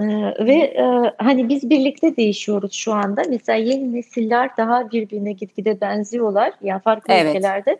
Ee, 0.00 0.46
ve 0.46 0.54
e, 0.54 1.12
hani 1.18 1.48
biz 1.48 1.70
birlikte 1.70 2.16
değişiyoruz 2.16 2.72
şu 2.72 2.92
anda. 2.92 3.22
Mesela 3.28 3.58
yeni 3.58 3.94
nesiller 3.94 4.50
daha 4.56 4.90
birbirine 4.90 5.32
gitgide 5.32 5.80
benziyorlar. 5.80 6.52
Yani 6.62 6.82
farklı 6.82 7.14
evet. 7.14 7.36
ülkelerde. 7.36 7.76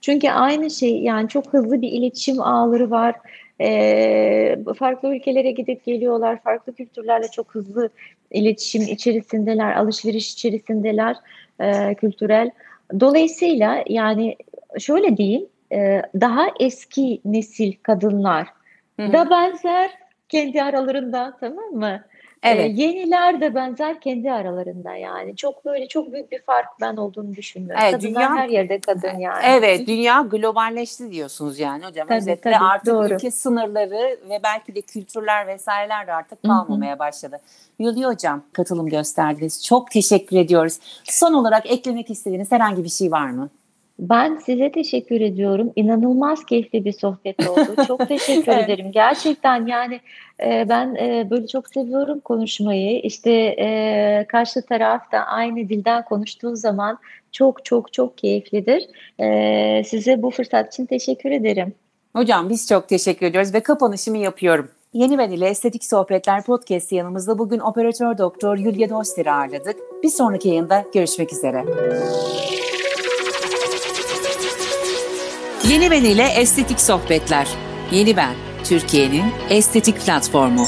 Çünkü 0.00 0.28
aynı 0.28 0.70
şey 0.70 1.02
yani 1.02 1.28
çok 1.28 1.52
hızlı 1.52 1.82
bir 1.82 1.92
iletişim 1.92 2.40
ağları 2.40 2.90
var. 2.90 3.14
Ee, 3.60 4.58
farklı 4.78 5.14
ülkelere 5.14 5.50
gidip 5.50 5.84
geliyorlar. 5.84 6.42
Farklı 6.42 6.74
kültürlerle 6.74 7.28
çok 7.28 7.54
hızlı 7.54 7.90
iletişim 8.30 8.82
içerisindeler, 8.82 9.76
alışveriş 9.76 10.32
içerisindeler, 10.32 11.16
e, 11.60 11.94
kültürel. 11.94 12.50
Dolayısıyla 13.00 13.84
yani 13.88 14.36
şöyle 14.80 15.16
diyeyim, 15.16 15.46
e, 15.72 16.02
daha 16.20 16.46
eski 16.60 17.20
nesil 17.24 17.72
kadınlar 17.82 18.46
Hı-hı. 19.00 19.12
da 19.12 19.30
benzer 19.30 19.90
kendi 20.28 20.62
aralarında 20.62 21.36
tamam 21.40 21.70
mı? 21.72 22.04
Ee, 22.42 22.50
evet. 22.50 22.78
Ee, 22.78 22.82
yeniler 22.82 23.40
de 23.40 23.54
benzer 23.54 24.00
kendi 24.00 24.32
aralarında 24.32 24.94
yani. 24.94 25.36
Çok 25.36 25.64
böyle 25.64 25.88
çok 25.88 26.12
büyük 26.12 26.32
bir 26.32 26.42
fark 26.42 26.68
ben 26.80 26.96
olduğunu 26.96 27.34
düşünmüyorum. 27.34 27.82
Evet, 27.82 27.94
Kadınlar 27.94 28.30
dünya, 28.30 28.36
her 28.36 28.48
yerde 28.48 28.80
kadın 28.80 29.18
yani. 29.18 29.42
Evet 29.46 29.86
dünya 29.86 30.20
globalleşti 30.20 31.12
diyorsunuz 31.12 31.58
yani 31.58 31.86
hocam. 31.86 32.08
Tabii, 32.08 32.18
Özetle 32.18 32.52
tabii, 32.52 32.64
artık 32.64 32.94
doğru. 32.94 33.14
ülke 33.14 33.30
sınırları 33.30 34.18
ve 34.28 34.40
belki 34.44 34.74
de 34.74 34.80
kültürler 34.80 35.46
vesaireler 35.46 36.06
de 36.06 36.12
artık 36.12 36.42
kalmamaya 36.42 36.98
başladı. 36.98 37.40
Yuli 37.78 38.04
hocam 38.04 38.42
katılım 38.52 38.88
gösterdiniz. 38.88 39.64
Çok 39.64 39.90
teşekkür 39.90 40.36
ediyoruz. 40.36 40.78
Son 41.04 41.32
olarak 41.32 41.70
eklemek 41.70 42.10
istediğiniz 42.10 42.52
herhangi 42.52 42.84
bir 42.84 42.88
şey 42.88 43.12
var 43.12 43.30
mı? 43.30 43.50
Ben 43.98 44.36
size 44.36 44.72
teşekkür 44.72 45.20
ediyorum. 45.20 45.72
İnanılmaz 45.76 46.46
keyifli 46.46 46.84
bir 46.84 46.92
sohbet 46.92 47.48
oldu. 47.48 47.74
Çok 47.86 48.08
teşekkür 48.08 48.52
evet. 48.52 48.64
ederim. 48.64 48.92
Gerçekten 48.92 49.66
yani 49.66 50.00
e, 50.44 50.66
ben 50.68 50.94
e, 50.94 51.30
böyle 51.30 51.46
çok 51.46 51.68
seviyorum 51.68 52.20
konuşmayı. 52.20 53.00
İşte 53.00 53.30
e, 53.58 54.26
karşı 54.28 54.62
taraf 54.62 55.12
da 55.12 55.18
aynı 55.18 55.68
dilden 55.68 56.04
konuştuğu 56.04 56.56
zaman 56.56 56.98
çok 57.32 57.64
çok 57.64 57.92
çok 57.92 58.18
keyiflidir. 58.18 58.82
E, 59.20 59.84
size 59.84 60.22
bu 60.22 60.30
fırsat 60.30 60.74
için 60.74 60.86
teşekkür 60.86 61.30
ederim. 61.30 61.74
Hocam 62.16 62.48
biz 62.48 62.68
çok 62.68 62.88
teşekkür 62.88 63.26
ediyoruz 63.26 63.54
ve 63.54 63.60
kapanışımı 63.60 64.18
yapıyorum. 64.18 64.70
Yeni 64.92 65.18
Ben 65.18 65.30
ile 65.30 65.46
Estetik 65.46 65.84
Sohbetler 65.84 66.44
Podcast 66.44 66.92
yanımızda 66.92 67.38
bugün 67.38 67.58
operatör 67.58 68.18
doktor 68.18 68.58
Yulia 68.58 68.88
Doster'i 68.88 69.30
ağırladık. 69.30 69.76
Bir 70.02 70.08
sonraki 70.08 70.48
yayında 70.48 70.84
görüşmek 70.94 71.32
üzere. 71.32 71.64
Yeni 75.68 75.90
Ben 75.90 76.04
ile 76.04 76.26
Estetik 76.26 76.80
Sohbetler. 76.80 77.48
Yeni 77.92 78.16
Ben, 78.16 78.34
Türkiye'nin 78.64 79.24
estetik 79.50 80.00
platformu. 80.06 80.66